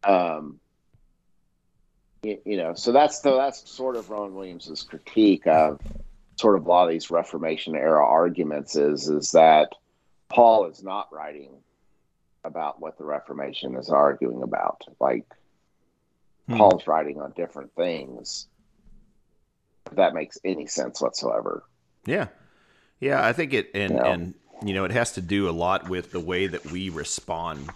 Um, 0.04 0.60
you 2.22 2.56
know, 2.56 2.74
so 2.74 2.92
that's 2.92 3.20
the, 3.20 3.34
that's 3.34 3.68
sort 3.68 3.96
of 3.96 4.08
Rowan 4.08 4.34
Williams's 4.34 4.84
critique 4.84 5.48
of 5.48 5.80
sort 6.36 6.56
of 6.56 6.64
a 6.64 6.68
lot 6.68 6.84
of 6.84 6.90
these 6.90 7.10
Reformation 7.10 7.74
era 7.74 8.06
arguments 8.06 8.76
is 8.76 9.08
is 9.08 9.32
that 9.32 9.72
Paul 10.28 10.66
is 10.66 10.80
not 10.84 11.12
writing 11.12 11.50
about 12.44 12.80
what 12.80 12.98
the 12.98 13.04
Reformation 13.04 13.74
is 13.74 13.90
arguing 13.90 14.44
about. 14.44 14.84
Like 15.00 15.26
hmm. 16.46 16.56
Paul's 16.56 16.86
writing 16.86 17.20
on 17.20 17.32
different 17.32 17.74
things. 17.74 18.46
If 19.86 19.96
that 19.96 20.14
makes 20.14 20.38
any 20.44 20.66
sense 20.66 21.00
whatsoever. 21.00 21.64
Yeah. 22.06 22.28
Yeah, 23.00 23.26
I 23.26 23.32
think 23.32 23.54
it 23.54 23.70
and 23.74 23.90
you 23.90 23.96
know? 23.96 24.04
and 24.04 24.34
you 24.64 24.74
know, 24.74 24.84
it 24.84 24.90
has 24.90 25.12
to 25.12 25.20
do 25.20 25.48
a 25.48 25.52
lot 25.52 25.88
with 25.88 26.12
the 26.12 26.20
way 26.20 26.46
that 26.46 26.64
we 26.66 26.88
respond 26.88 27.70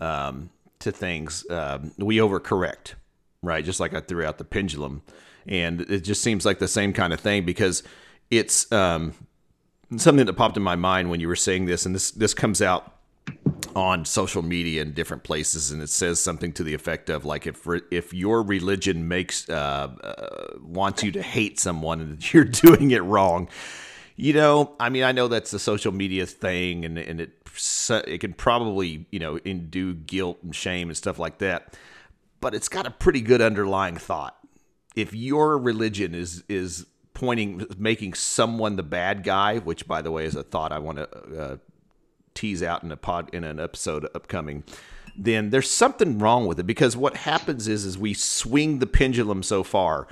um, 0.00 0.50
to 0.80 0.92
things. 0.92 1.48
Um, 1.50 1.92
we 1.98 2.16
overcorrect 2.16 2.94
right? 3.42 3.64
Just 3.64 3.80
like 3.80 3.94
I 3.94 4.00
threw 4.00 4.24
out 4.24 4.38
the 4.38 4.44
pendulum, 4.44 5.02
and 5.46 5.82
it 5.82 6.00
just 6.00 6.22
seems 6.22 6.44
like 6.44 6.58
the 6.58 6.68
same 6.68 6.92
kind 6.92 7.12
of 7.12 7.20
thing 7.20 7.44
because 7.44 7.82
it's 8.30 8.70
um, 8.72 9.14
something 9.96 10.26
that 10.26 10.34
popped 10.34 10.56
in 10.56 10.62
my 10.62 10.76
mind 10.76 11.10
when 11.10 11.20
you 11.20 11.28
were 11.28 11.36
saying 11.36 11.66
this, 11.66 11.86
and 11.86 11.94
this 11.94 12.10
this 12.10 12.34
comes 12.34 12.60
out 12.60 12.96
on 13.76 14.04
social 14.04 14.42
media 14.42 14.82
in 14.82 14.92
different 14.92 15.22
places, 15.22 15.70
and 15.70 15.82
it 15.82 15.88
says 15.88 16.20
something 16.20 16.52
to 16.52 16.62
the 16.62 16.74
effect 16.74 17.08
of 17.08 17.24
like 17.24 17.46
if 17.46 17.66
if 17.90 18.12
your 18.12 18.42
religion 18.42 19.08
makes 19.08 19.48
uh, 19.48 19.88
uh, 20.02 20.58
wants 20.60 21.02
you 21.02 21.12
to 21.12 21.22
hate 21.22 21.58
someone 21.58 22.00
and 22.00 22.32
you're 22.32 22.44
doing 22.44 22.90
it 22.90 23.02
wrong. 23.02 23.48
You 24.20 24.34
know, 24.34 24.74
I 24.78 24.90
mean, 24.90 25.02
I 25.02 25.12
know 25.12 25.28
that's 25.28 25.52
a 25.52 25.58
social 25.58 25.92
media 25.92 26.26
thing, 26.26 26.84
and 26.84 26.98
and 26.98 27.20
it 27.20 27.32
it 28.06 28.20
can 28.20 28.34
probably 28.34 29.06
you 29.10 29.18
know 29.18 29.38
indue 29.38 29.94
guilt 29.94 30.38
and 30.42 30.54
shame 30.54 30.88
and 30.88 30.96
stuff 30.96 31.18
like 31.18 31.38
that 31.38 31.74
but 32.40 32.54
it's 32.54 32.68
got 32.68 32.86
a 32.86 32.90
pretty 32.90 33.20
good 33.20 33.40
underlying 33.40 33.96
thought. 33.96 34.36
If 34.96 35.14
your 35.14 35.58
religion 35.58 36.14
is 36.14 36.42
is 36.48 36.86
pointing 37.14 37.66
making 37.78 38.14
someone 38.14 38.76
the 38.76 38.82
bad 38.82 39.22
guy, 39.22 39.58
which 39.58 39.86
by 39.86 40.02
the 40.02 40.10
way 40.10 40.24
is 40.24 40.34
a 40.34 40.42
thought 40.42 40.72
I 40.72 40.78
want 40.78 40.98
to 40.98 41.08
uh, 41.38 41.56
tease 42.34 42.62
out 42.62 42.82
in 42.82 42.90
a 42.90 42.96
pod 42.96 43.30
in 43.32 43.44
an 43.44 43.60
episode 43.60 44.08
upcoming, 44.14 44.64
then 45.16 45.50
there's 45.50 45.70
something 45.70 46.18
wrong 46.18 46.46
with 46.46 46.58
it 46.58 46.66
because 46.66 46.96
what 46.96 47.16
happens 47.16 47.68
is 47.68 47.84
is 47.84 47.96
we 47.96 48.14
swing 48.14 48.78
the 48.78 48.86
pendulum 48.86 49.42
so 49.42 49.62
far. 49.62 50.08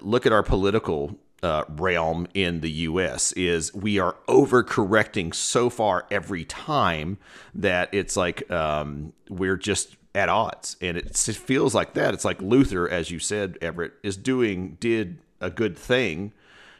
look 0.00 0.24
at 0.24 0.32
our 0.32 0.42
political 0.42 1.18
uh, 1.42 1.64
realm 1.68 2.26
in 2.34 2.60
the 2.60 2.70
U.S. 2.70 3.32
is 3.32 3.72
we 3.74 3.98
are 3.98 4.16
overcorrecting 4.28 5.34
so 5.34 5.70
far 5.70 6.06
every 6.10 6.44
time 6.44 7.18
that 7.54 7.88
it's 7.92 8.16
like 8.16 8.50
um, 8.50 9.12
we're 9.28 9.56
just 9.56 9.96
at 10.14 10.28
odds, 10.28 10.76
and 10.80 10.96
it 10.96 11.16
feels 11.16 11.74
like 11.74 11.94
that. 11.94 12.14
It's 12.14 12.24
like 12.24 12.40
Luther, 12.42 12.88
as 12.88 13.10
you 13.10 13.18
said, 13.18 13.56
Everett, 13.62 13.94
is 14.02 14.16
doing 14.16 14.76
did 14.80 15.18
a 15.40 15.50
good 15.50 15.76
thing 15.76 16.32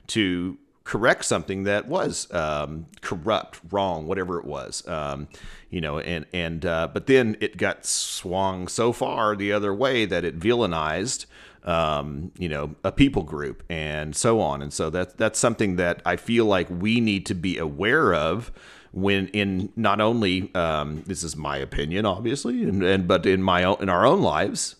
to 0.08 0.58
correct 0.84 1.24
something 1.24 1.62
that 1.62 1.86
was 1.86 2.32
um, 2.34 2.86
corrupt, 3.00 3.60
wrong, 3.70 4.08
whatever 4.08 4.40
it 4.40 4.44
was. 4.44 4.86
Um, 4.88 5.28
you 5.70 5.80
know, 5.80 6.00
and 6.00 6.26
and 6.32 6.66
uh, 6.66 6.88
but 6.92 7.06
then 7.06 7.36
it 7.40 7.56
got 7.56 7.86
swung 7.86 8.66
so 8.66 8.92
far 8.92 9.36
the 9.36 9.52
other 9.52 9.72
way 9.72 10.04
that 10.04 10.24
it 10.24 10.38
villainized. 10.38 11.26
Um, 11.62 12.32
you 12.38 12.48
know, 12.48 12.74
a 12.84 12.90
people 12.90 13.22
group 13.22 13.62
and 13.68 14.16
so 14.16 14.40
on, 14.40 14.62
and 14.62 14.72
so 14.72 14.88
that's 14.88 15.12
that's 15.14 15.38
something 15.38 15.76
that 15.76 16.00
I 16.06 16.16
feel 16.16 16.46
like 16.46 16.68
we 16.70 17.00
need 17.00 17.26
to 17.26 17.34
be 17.34 17.58
aware 17.58 18.14
of 18.14 18.50
when 18.92 19.28
in 19.28 19.72
not 19.76 20.00
only 20.00 20.52
um, 20.54 21.02
this 21.06 21.22
is 21.22 21.36
my 21.36 21.56
opinion, 21.58 22.06
obviously, 22.06 22.62
and, 22.62 22.82
and 22.82 23.06
but 23.06 23.26
in 23.26 23.42
my 23.42 23.64
own, 23.64 23.76
in 23.80 23.88
our 23.88 24.06
own 24.06 24.20
lives, 24.20 24.76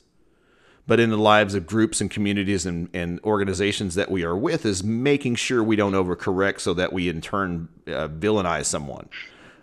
but 0.86 0.98
in 0.98 1.10
the 1.10 1.18
lives 1.18 1.54
of 1.54 1.66
groups 1.66 2.00
and 2.00 2.10
communities 2.10 2.66
and, 2.66 2.88
and 2.92 3.20
organizations 3.24 3.94
that 3.94 4.10
we 4.10 4.24
are 4.24 4.36
with, 4.36 4.66
is 4.66 4.82
making 4.82 5.36
sure 5.36 5.62
we 5.62 5.76
don't 5.76 5.92
overcorrect 5.92 6.60
so 6.60 6.74
that 6.74 6.92
we 6.92 7.08
in 7.08 7.20
turn 7.20 7.68
uh, 7.86 8.08
villainize 8.08 8.66
someone. 8.66 9.08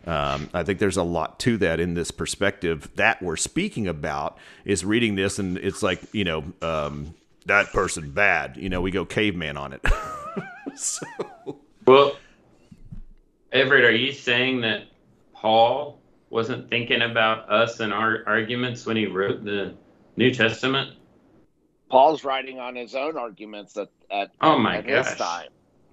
Um, 0.07 0.49
I 0.53 0.63
think 0.63 0.79
there's 0.79 0.97
a 0.97 1.03
lot 1.03 1.37
to 1.41 1.57
that 1.57 1.81
in 1.81 1.93
this 1.93 2.11
perspective 2.11 2.89
that 2.95 3.21
we're 3.21 3.35
speaking 3.35 3.87
about. 3.87 4.37
Is 4.63 4.85
reading 4.85 5.15
this 5.15 5.37
and 5.37 5.57
it's 5.57 5.83
like 5.83 6.01
you 6.13 6.23
know 6.23 6.45
um, 6.61 7.13
that 7.45 7.67
person 7.73 8.11
bad. 8.11 8.55
You 8.57 8.69
know 8.69 8.81
we 8.81 8.89
go 8.89 9.05
caveman 9.05 9.57
on 9.57 9.73
it. 9.73 9.85
so. 10.75 11.05
Well, 11.85 12.15
Everett, 13.51 13.83
are 13.83 13.91
you 13.91 14.13
saying 14.13 14.61
that 14.61 14.85
Paul 15.33 15.99
wasn't 16.29 16.69
thinking 16.69 17.01
about 17.01 17.49
us 17.49 17.79
and 17.79 17.93
our 17.93 18.23
arguments 18.27 18.85
when 18.85 18.97
he 18.97 19.05
wrote 19.05 19.43
the 19.43 19.75
New 20.15 20.33
Testament? 20.33 20.93
Paul's 21.89 22.23
writing 22.23 22.59
on 22.59 22.75
his 22.75 22.95
own 22.95 23.17
arguments 23.17 23.77
at, 23.77 23.89
at, 24.11 24.31
oh 24.41 24.57
my 24.57 24.77
at 24.77 24.87
gosh. 24.87 25.17
time. 25.17 25.49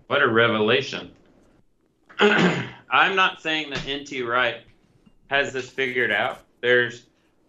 What 0.09 0.22
a 0.22 0.29
revelation. 0.29 1.12
I'm 2.90 3.16
not 3.16 3.42
saying 3.42 3.70
that 3.70 3.87
N.T. 3.87 4.22
Wright 4.22 4.62
has 5.29 5.53
this 5.53 5.68
figured 5.68 6.12
out. 6.12 6.40
There's 6.61 7.07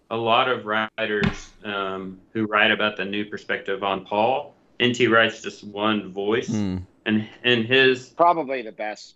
a 0.10 0.17
lot 0.17 0.49
of 0.49 0.65
writers 0.65 1.49
um, 1.63 2.19
who 2.34 2.45
write 2.45 2.71
about 2.71 2.97
the 2.97 3.06
new 3.06 3.25
perspective 3.25 3.84
on 3.84 4.06
Paul. 4.06 4.56
N.T. 4.80 5.08
Wright's 5.08 5.41
just 5.41 5.63
one 5.63 6.12
voice, 6.12 6.49
mm. 6.49 6.82
and 7.06 7.28
and 7.43 7.65
his 7.65 8.10
probably 8.10 8.62
the 8.62 8.71
best 8.71 9.15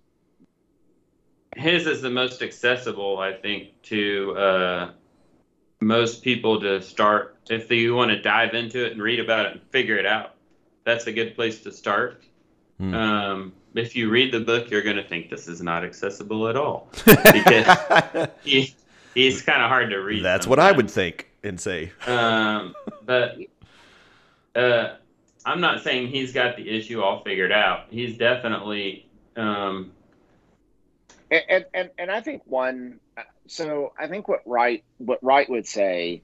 his 1.55 1.87
is 1.87 2.01
the 2.01 2.09
most 2.09 2.41
accessible, 2.41 3.17
I 3.17 3.33
think, 3.33 3.81
to 3.83 4.37
uh, 4.37 4.91
most 5.79 6.23
people 6.23 6.59
to 6.61 6.81
start. 6.81 7.37
If 7.49 7.71
you 7.71 7.95
want 7.95 8.11
to 8.11 8.21
dive 8.21 8.53
into 8.53 8.85
it 8.85 8.91
and 8.91 9.01
read 9.01 9.19
about 9.19 9.47
it 9.47 9.51
and 9.53 9.61
figure 9.71 9.97
it 9.97 10.05
out, 10.05 10.35
that's 10.83 11.07
a 11.07 11.11
good 11.11 11.35
place 11.35 11.61
to 11.61 11.71
start. 11.71 12.23
Hmm. 12.79 12.93
Um, 12.93 13.53
if 13.75 13.95
you 13.95 14.09
read 14.09 14.33
the 14.33 14.39
book, 14.39 14.71
you're 14.71 14.81
going 14.81 14.95
to 14.95 15.07
think 15.07 15.29
this 15.29 15.47
is 15.47 15.61
not 15.61 15.83
accessible 15.83 16.47
at 16.47 16.55
all 16.55 16.89
because 17.05 18.27
he, 18.43 18.73
he's 19.13 19.41
kind 19.43 19.61
of 19.61 19.69
hard 19.69 19.89
to 19.91 19.97
read. 19.97 20.23
That's 20.23 20.45
sometimes. 20.45 20.49
what 20.49 20.59
I 20.59 20.71
would 20.71 20.89
think 20.89 21.29
and 21.43 21.59
say. 21.59 21.91
Um, 22.07 22.73
but 23.05 23.37
uh, 24.55 24.95
I'm 25.45 25.61
not 25.61 25.83
saying 25.83 26.07
he's 26.07 26.33
got 26.33 26.55
the 26.55 26.69
issue 26.69 27.01
all 27.01 27.23
figured 27.23 27.51
out. 27.51 27.85
He's 27.89 28.17
definitely 28.17 29.09
um, 29.35 29.91
and, 31.31 31.65
and 31.73 31.89
and 31.97 32.11
I 32.11 32.21
think 32.21 32.43
one. 32.45 32.99
So 33.47 33.93
I 33.99 34.07
think 34.07 34.27
what 34.27 34.41
Wright 34.45 34.83
what 34.97 35.23
Wright 35.23 35.49
would 35.49 35.67
say 35.67 36.21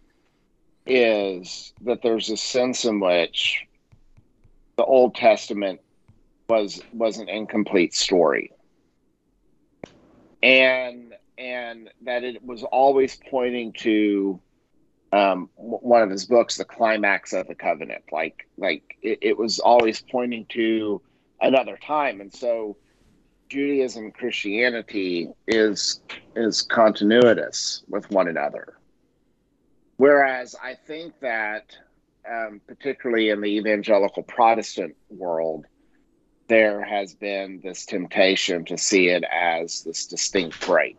is 0.85 1.73
that 1.81 2.01
there's 2.01 2.29
a 2.29 2.37
sense 2.37 2.85
in 2.85 2.99
which 2.99 3.65
the 4.77 4.83
Old 4.83 5.15
Testament 5.15 5.81
was 6.47 6.81
was 6.93 7.17
an 7.17 7.29
incomplete 7.29 7.93
story, 7.93 8.51
and 10.43 11.13
and 11.37 11.89
that 12.03 12.23
it 12.23 12.43
was 12.43 12.63
always 12.63 13.19
pointing 13.29 13.73
to 13.73 14.39
um, 15.11 15.49
one 15.55 16.01
of 16.01 16.09
his 16.09 16.25
books, 16.25 16.57
the 16.57 16.65
climax 16.65 17.33
of 17.33 17.47
the 17.47 17.55
covenant. 17.55 18.03
Like 18.11 18.47
like 18.57 18.97
it, 19.01 19.19
it 19.21 19.37
was 19.37 19.59
always 19.59 20.01
pointing 20.11 20.45
to 20.49 21.01
another 21.41 21.77
time, 21.77 22.21
and 22.21 22.33
so 22.33 22.77
Judaism 23.49 24.11
Christianity 24.11 25.29
is 25.47 26.01
is 26.35 26.61
continuous 26.63 27.83
with 27.87 28.09
one 28.11 28.27
another. 28.27 28.77
Whereas 29.97 30.55
I 30.61 30.73
think 30.73 31.13
that, 31.21 31.77
um, 32.29 32.59
particularly 32.67 33.29
in 33.29 33.39
the 33.39 33.55
evangelical 33.57 34.23
Protestant 34.23 34.95
world, 35.09 35.65
there 36.47 36.83
has 36.83 37.13
been 37.15 37.59
this 37.63 37.85
temptation 37.85 38.65
to 38.65 38.77
see 38.77 39.07
it 39.07 39.23
as 39.31 39.81
this 39.83 40.05
distinct 40.05 40.65
break. 40.65 40.97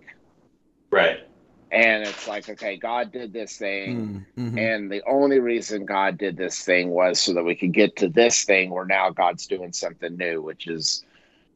Right. 0.91 1.19
And 1.71 2.05
it's 2.05 2.29
like, 2.29 2.49
okay, 2.49 2.77
God 2.77 3.13
did 3.13 3.33
this 3.33 3.57
thing, 3.57 4.25
Mm, 4.37 4.53
mhm. 4.53 4.59
and 4.59 4.91
the 4.91 5.03
only 5.07 5.41
reason 5.41 5.85
God 5.85 6.17
did 6.17 6.37
this 6.37 6.61
thing 6.63 6.91
was 6.91 7.19
so 7.21 7.35
that 7.35 7.43
we 7.45 7.57
could 7.57 7.73
get 7.73 7.97
to 7.97 8.09
this 8.09 8.45
thing 8.45 8.71
where 8.71 8.85
now 8.87 9.11
God's 9.11 9.47
doing 9.47 9.73
something 9.73 10.17
new, 10.17 10.41
which 10.43 10.69
is, 10.69 11.05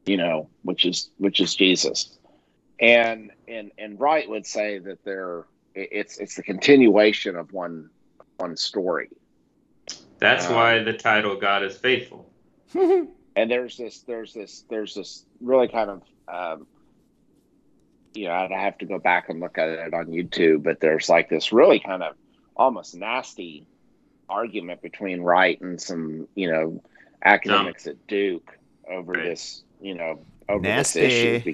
you 0.05 0.17
know, 0.17 0.49
which 0.63 0.85
is 0.85 1.09
which 1.17 1.39
is 1.39 1.55
Jesus. 1.55 2.17
And 2.79 3.31
and 3.47 3.71
and 3.77 3.99
Wright 3.99 4.27
would 4.29 4.45
say 4.45 4.79
that 4.79 5.03
there 5.05 5.45
it's 5.75 6.17
it's 6.17 6.35
the 6.35 6.43
continuation 6.43 7.35
of 7.37 7.53
one 7.53 7.89
one 8.37 8.57
story. 8.57 9.09
That's 10.19 10.45
Uh, 10.49 10.53
why 10.53 10.79
the 10.83 10.93
title 10.93 11.35
God 11.37 11.63
is 11.63 11.77
faithful. 11.77 12.29
and 13.35 13.49
there's 13.49 13.77
this 13.77 13.99
there's 14.01 14.33
this 14.33 14.63
there's 14.69 14.93
this 14.95 15.25
really 15.39 15.67
kind 15.67 15.89
of 15.89 16.01
um, 16.27 16.67
you 18.13 18.25
know 18.27 18.33
I'd 18.33 18.51
have 18.51 18.77
to 18.79 18.85
go 18.85 18.99
back 18.99 19.29
and 19.29 19.39
look 19.39 19.57
at 19.57 19.69
it 19.69 19.93
on 19.93 20.07
YouTube, 20.07 20.63
but 20.63 20.79
there's 20.79 21.09
like 21.09 21.29
this 21.29 21.51
really 21.53 21.79
kind 21.79 22.03
of 22.03 22.15
almost 22.55 22.95
nasty 22.95 23.65
argument 24.29 24.81
between 24.81 25.21
Wright 25.21 25.59
and 25.61 25.81
some 25.81 26.27
you 26.35 26.51
know 26.51 26.81
academics 27.23 27.87
at 27.87 28.07
Duke 28.07 28.57
over 28.89 29.13
Right. 29.13 29.23
this 29.23 29.63
you 29.81 29.95
know 29.95 30.19
over 30.49 30.61
Nasty. 30.61 31.01
this 31.01 31.13
issue. 31.45 31.53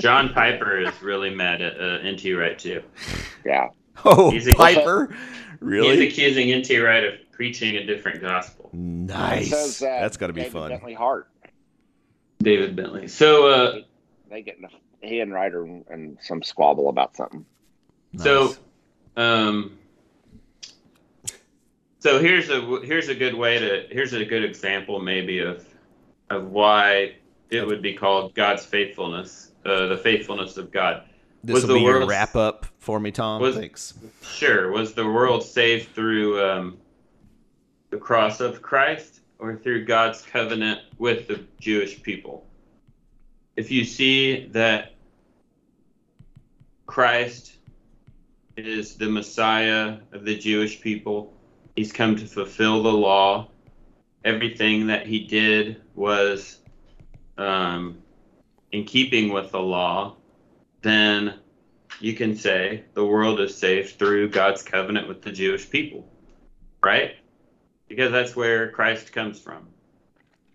John 0.00 0.30
Piper 0.34 0.80
is 0.80 1.02
really 1.02 1.30
mad 1.32 1.62
at 1.62 1.80
uh, 1.80 1.98
NT 2.10 2.36
Wright 2.36 2.58
too. 2.58 2.82
Yeah, 3.44 3.68
oh, 4.04 4.30
He's 4.32 4.48
a- 4.48 4.54
Piper, 4.54 5.14
really? 5.60 5.96
He's 6.04 6.12
accusing 6.12 6.50
NT 6.58 6.82
Wright 6.82 7.04
of 7.04 7.14
preaching 7.34 7.76
a 7.76 7.84
different 7.84 8.20
gospel. 8.20 8.70
nice. 8.72 9.50
So 9.50 9.56
is, 9.56 9.82
uh, 9.82 9.86
That's 9.86 10.16
got 10.16 10.28
to 10.28 10.32
be 10.32 10.42
David 10.42 10.52
fun. 10.52 10.68
Bentley 10.70 10.94
Hart. 10.94 11.28
David 12.42 12.76
Bentley. 12.76 13.08
So, 13.08 13.48
uh, 13.48 13.78
They 14.30 14.42
get 14.42 14.58
in 14.58 14.64
a, 14.64 14.68
he 15.06 15.20
and 15.20 15.32
Wright 15.32 15.52
are 15.54 15.64
in, 15.66 15.84
in 15.90 16.18
some 16.20 16.42
squabble 16.42 16.88
about 16.88 17.16
something. 17.16 17.44
so, 18.18 18.54
um, 19.16 19.78
so 22.00 22.20
here's 22.20 22.50
a 22.50 22.80
here's 22.84 23.08
a 23.08 23.14
good 23.14 23.34
way 23.34 23.58
to 23.58 23.86
here's 23.90 24.12
a 24.12 24.24
good 24.24 24.44
example 24.44 25.00
maybe 25.00 25.38
of 25.40 25.64
of 26.30 26.50
why 26.50 27.14
it 27.50 27.66
would 27.66 27.80
be 27.82 27.92
called 27.94 28.34
God's 28.34 28.64
faithfulness, 28.64 29.52
uh, 29.64 29.86
the 29.86 29.96
faithfulness 29.98 30.56
of 30.56 30.70
God. 30.72 31.04
this 31.44 31.54
was 31.54 31.62
will 31.66 31.68
the 31.68 31.74
be 31.74 31.80
your 31.82 32.06
wrap 32.06 32.34
up 32.36 32.66
for 32.78 32.98
me, 33.00 33.10
Tom. 33.10 33.40
was- 33.40 33.56
Thanks. 33.56 33.94
Sure, 34.22 34.70
was 34.72 34.94
the 34.94 35.06
world 35.06 35.42
saved 35.44 35.94
through 35.94 36.42
um, 36.44 36.78
the 37.94 38.00
cross 38.00 38.40
of 38.40 38.60
Christ 38.60 39.20
or 39.38 39.54
through 39.54 39.84
God's 39.84 40.20
covenant 40.20 40.80
with 40.98 41.28
the 41.28 41.44
Jewish 41.60 42.02
people? 42.02 42.44
If 43.54 43.70
you 43.70 43.84
see 43.84 44.46
that 44.46 44.94
Christ 46.86 47.56
is 48.56 48.96
the 48.96 49.08
Messiah 49.08 49.98
of 50.10 50.24
the 50.24 50.36
Jewish 50.36 50.80
people, 50.80 51.32
he's 51.76 51.92
come 51.92 52.16
to 52.16 52.26
fulfill 52.26 52.82
the 52.82 52.92
law. 52.92 53.46
Everything 54.24 54.88
that 54.88 55.06
he 55.06 55.20
did 55.20 55.80
was 55.94 56.58
um, 57.38 57.98
in 58.72 58.82
keeping 58.86 59.32
with 59.32 59.52
the 59.52 59.60
law, 59.60 60.16
then 60.82 61.34
you 62.00 62.14
can 62.14 62.34
say 62.34 62.82
the 62.94 63.06
world 63.06 63.38
is 63.38 63.56
saved 63.56 64.00
through 64.00 64.30
God's 64.30 64.64
covenant 64.64 65.06
with 65.06 65.22
the 65.22 65.30
Jewish 65.30 65.70
people, 65.70 66.08
right? 66.82 67.14
Because 67.88 68.12
that's 68.12 68.34
where 68.34 68.70
Christ 68.70 69.12
comes 69.12 69.40
from. 69.40 69.68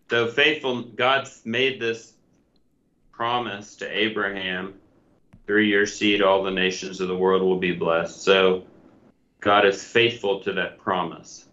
So 0.09 0.27
faithful, 0.27 0.81
God's 0.81 1.41
made 1.45 1.79
this 1.79 2.13
promise 3.11 3.75
to 3.77 3.85
Abraham 3.87 4.73
through 5.45 5.63
your 5.63 5.85
seed, 5.85 6.21
all 6.21 6.43
the 6.43 6.51
nations 6.51 7.01
of 7.01 7.07
the 7.07 7.17
world 7.17 7.41
will 7.41 7.57
be 7.57 7.73
blessed. 7.73 8.21
So 8.21 8.65
God 9.39 9.65
is 9.65 9.83
faithful 9.83 10.41
to 10.41 10.53
that 10.53 10.77
promise. 10.77 11.45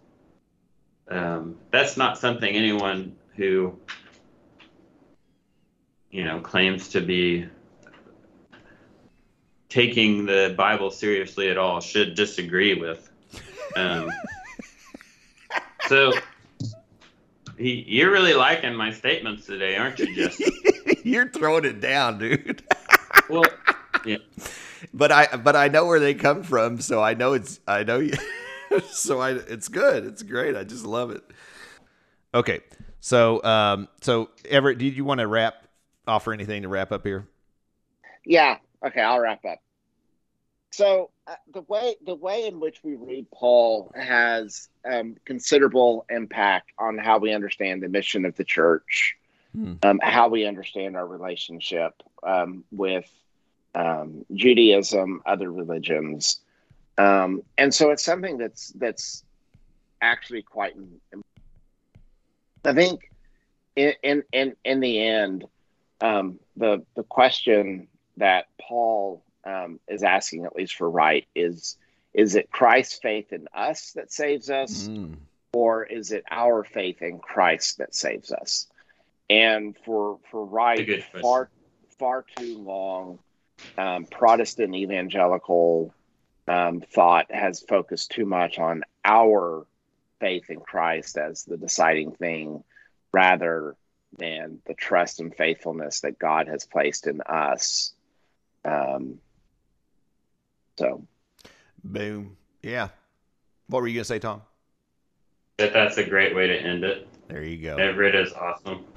Um, 1.09 1.57
that's 1.71 1.97
not 1.97 2.17
something 2.17 2.55
anyone 2.55 3.15
who, 3.35 3.77
you 6.11 6.25
know, 6.25 6.41
claims 6.41 6.89
to 6.89 7.01
be 7.01 7.47
taking 9.69 10.25
the 10.25 10.53
Bible 10.57 10.91
seriously 10.91 11.49
at 11.49 11.57
all 11.57 11.81
should 11.81 12.15
disagree 12.15 12.79
with. 12.79 13.09
Um, 13.75 14.11
so, 15.87 16.13
he, 17.57 17.83
you're 17.87 18.11
really 18.11 18.33
liking 18.33 18.75
my 18.75 18.91
statements 18.91 19.45
today, 19.45 19.75
aren't 19.75 19.99
you, 19.99 20.13
Justin? 20.15 20.51
You're 21.03 21.29
throwing 21.29 21.65
it 21.65 21.79
down, 21.79 22.19
dude. 22.19 22.63
well, 23.29 23.45
yeah. 24.05 24.17
but 24.93 25.11
I 25.11 25.37
but 25.37 25.55
I 25.55 25.69
know 25.69 25.85
where 25.85 25.99
they 25.99 26.13
come 26.13 26.43
from, 26.43 26.81
so 26.81 27.01
I 27.01 27.13
know 27.13 27.33
it's 27.33 27.59
I 27.67 27.83
know 27.83 27.99
you. 27.99 28.13
so 28.89 29.19
I 29.19 29.31
it's 29.31 29.69
good. 29.69 30.05
It's 30.05 30.21
great. 30.21 30.55
I 30.55 30.63
just 30.63 30.85
love 30.85 31.11
it. 31.11 31.23
Okay, 32.33 32.59
so 32.99 33.43
um, 33.43 33.87
so 34.01 34.29
Everett, 34.45 34.77
did 34.77 34.95
you 34.95 35.05
want 35.05 35.19
to 35.21 35.27
wrap 35.27 35.55
offer 36.07 36.33
anything 36.33 36.63
to 36.63 36.67
wrap 36.67 36.91
up 36.91 37.05
here? 37.05 37.27
Yeah. 38.25 38.57
Okay, 38.85 39.01
I'll 39.01 39.19
wrap 39.19 39.43
up. 39.45 39.59
So 40.77 41.09
uh, 41.25 41.33
the 41.51 41.61
way 41.61 41.95
the 42.05 42.13
way 42.13 42.45
in 42.45 42.59
which 42.59 42.83
we 42.83 42.93
read 42.93 43.25
Paul 43.31 43.91
has 43.95 44.69
um, 44.85 45.15
considerable 45.25 46.05
impact 46.07 46.71
on 46.77 46.99
how 46.99 47.17
we 47.17 47.33
understand 47.33 47.81
the 47.81 47.89
mission 47.89 48.25
of 48.25 48.35
the 48.35 48.43
church, 48.43 49.17
Hmm. 49.53 49.73
um, 49.81 49.99
how 50.03 50.27
we 50.27 50.45
understand 50.45 50.95
our 50.95 51.07
relationship 51.07 51.93
um, 52.21 52.63
with 52.71 53.09
um, 53.73 54.23
Judaism, 54.35 55.23
other 55.25 55.51
religions, 55.51 56.41
um, 56.99 57.41
and 57.57 57.73
so 57.73 57.89
it's 57.89 58.05
something 58.05 58.37
that's 58.37 58.71
that's 58.75 59.23
actually 59.99 60.43
quite. 60.43 60.75
I 62.63 62.73
think 62.73 63.09
in 63.75 63.93
in 64.03 64.23
in, 64.31 64.55
in 64.63 64.79
the 64.79 65.01
end, 65.01 65.45
um, 66.01 66.39
the 66.55 66.85
the 66.95 67.03
question 67.03 67.87
that 68.17 68.45
Paul 68.61 69.23
um, 69.47 69.79
is 69.87 70.03
asking, 70.03 70.45
at 70.45 70.55
least 70.55 70.75
for 70.75 70.89
Wright, 70.89 71.25
is 71.33 71.77
is 72.13 72.35
it 72.35 72.51
Christ's 72.51 72.99
faith 72.99 73.31
in 73.31 73.47
us 73.53 73.91
that 73.93 74.11
saves 74.11 74.49
us, 74.49 74.89
Mm. 74.89 75.17
or 75.53 75.83
is 75.83 76.11
it 76.11 76.23
our 76.31 76.63
faith 76.63 77.01
in 77.01 77.19
Christ 77.19 77.77
that 77.77 77.93
saves 77.95 78.31
us? 78.31 78.67
And 79.29 79.75
for 79.85 80.19
for 80.29 80.45
That's 80.45 80.53
right, 80.53 80.85
good 80.85 81.03
far 81.21 81.49
far 81.99 82.25
too 82.37 82.57
long, 82.57 83.19
um, 83.77 84.05
Protestant 84.05 84.75
evangelical 84.75 85.93
um, 86.47 86.81
thought 86.81 87.31
has 87.31 87.61
focused 87.61 88.11
too 88.11 88.25
much 88.25 88.57
on 88.59 88.83
our 89.05 89.65
faith 90.19 90.49
in 90.49 90.59
Christ 90.59 91.17
as 91.17 91.43
the 91.43 91.57
deciding 91.57 92.11
thing, 92.11 92.63
rather 93.13 93.75
than 94.17 94.61
the 94.65 94.73
trust 94.73 95.19
and 95.19 95.35
faithfulness 95.35 96.01
that 96.01 96.17
God 96.17 96.47
has 96.47 96.65
placed 96.65 97.07
in 97.07 97.21
us. 97.21 97.93
Um, 98.65 99.19
so, 100.77 101.05
Boom. 101.83 102.37
Yeah. 102.61 102.89
What 103.67 103.81
were 103.81 103.87
you 103.87 103.95
gonna 103.95 104.05
say, 104.05 104.19
Tom? 104.19 104.41
that 105.57 105.73
that's 105.73 105.97
a 105.97 106.03
great 106.03 106.35
way 106.35 106.47
to 106.47 106.55
end 106.55 106.83
it. 106.83 107.07
There 107.27 107.43
you 107.43 107.57
go. 107.57 107.75
Everett 107.77 108.15
is 108.15 108.31
awesome. 108.33 108.85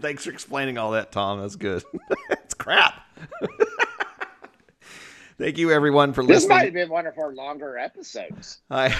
Thanks 0.00 0.24
for 0.24 0.30
explaining 0.30 0.76
all 0.76 0.90
that, 0.92 1.10
Tom. 1.10 1.40
That's 1.40 1.56
good. 1.56 1.82
it's 2.30 2.54
crap. 2.54 3.02
Thank 5.38 5.56
you, 5.56 5.70
everyone, 5.70 6.12
for 6.12 6.22
listening. 6.22 6.36
this 6.36 6.48
might 6.48 6.64
have 6.66 6.74
been 6.74 6.90
one 6.90 7.06
of 7.06 7.16
our 7.16 7.32
longer 7.32 7.78
episodes. 7.78 8.60
I 8.70 8.94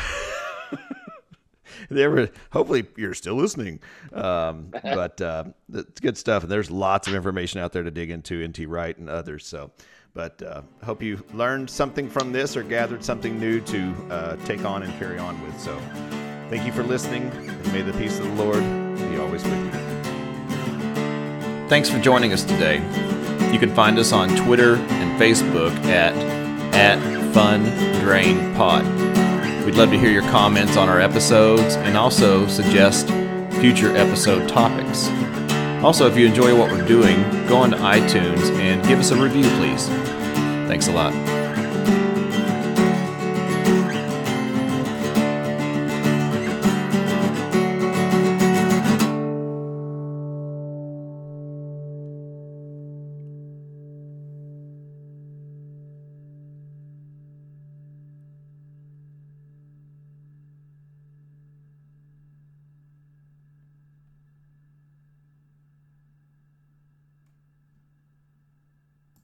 there 1.91 2.11
were 2.11 2.31
hopefully 2.51 2.87
you're 2.97 3.15
still 3.15 3.35
listening. 3.35 3.81
Um, 4.13 4.73
but 4.83 5.21
uh, 5.21 5.45
it's 5.73 6.01
good 6.01 6.17
stuff, 6.17 6.43
and 6.43 6.51
there's 6.51 6.71
lots 6.71 7.09
of 7.09 7.15
information 7.15 7.61
out 7.61 7.73
there 7.73 7.83
to 7.83 7.91
dig 7.91 8.11
into 8.11 8.47
NT 8.47 8.61
Wright 8.67 8.97
and 8.97 9.11
others. 9.11 9.47
So, 9.47 9.71
but 10.15 10.43
uh, 10.43 10.63
hope 10.83 11.03
you 11.03 11.23
learned 11.33 11.71
something 11.71 12.09
from 12.09 12.33
this 12.33 12.57
or 12.57 12.63
gathered 12.63 13.05
something 13.05 13.39
new 13.39 13.61
to 13.61 13.95
uh, 14.11 14.37
take 14.45 14.65
on 14.65 14.83
and 14.83 14.93
carry 14.99 15.19
on 15.19 15.41
with. 15.43 15.59
So, 15.61 15.79
thank 16.49 16.67
you 16.67 16.73
for 16.73 16.83
listening, 16.83 17.31
and 17.31 17.73
may 17.73 17.83
the 17.83 17.93
peace 17.93 18.19
of 18.19 18.27
the 18.27 18.35
Lord 18.43 18.63
be 19.11 19.17
always 19.19 19.45
with 19.45 19.65
you. 19.65 19.71
Thanks 21.69 21.89
for 21.89 22.01
joining 22.01 22.33
us 22.33 22.43
today. 22.43 22.77
You 23.53 23.59
can 23.59 23.75
find 23.75 23.99
us 23.99 24.13
on 24.13 24.29
Twitter 24.37 24.77
and 24.77 25.21
Facebook 25.21 25.75
at 25.85 26.15
at 26.75 26.99
Fun 27.33 27.63
Drain 28.01 28.55
Pod. 28.55 28.85
We'd 29.65 29.75
love 29.75 29.91
to 29.91 29.99
hear 29.99 30.11
your 30.11 30.23
comments 30.23 30.77
on 30.77 30.89
our 30.89 31.01
episodes 31.01 31.77
and 31.77 31.97
also 31.97 32.47
suggest 32.49 33.09
future 33.61 33.95
episode 33.97 34.49
topics. 34.49 35.09
Also, 35.83 36.07
if 36.07 36.17
you 36.17 36.27
enjoy 36.27 36.57
what 36.57 36.71
we're 36.71 36.87
doing, 36.87 37.23
go 37.47 37.57
on 37.57 37.71
to 37.71 37.77
iTunes 37.79 38.51
and 38.59 38.87
give 38.87 38.99
us 38.99 39.11
a 39.13 39.17
review, 39.17 39.49
please. 39.57 39.87
Thanks 40.69 40.89
a 40.89 40.93
lot. 40.93 41.40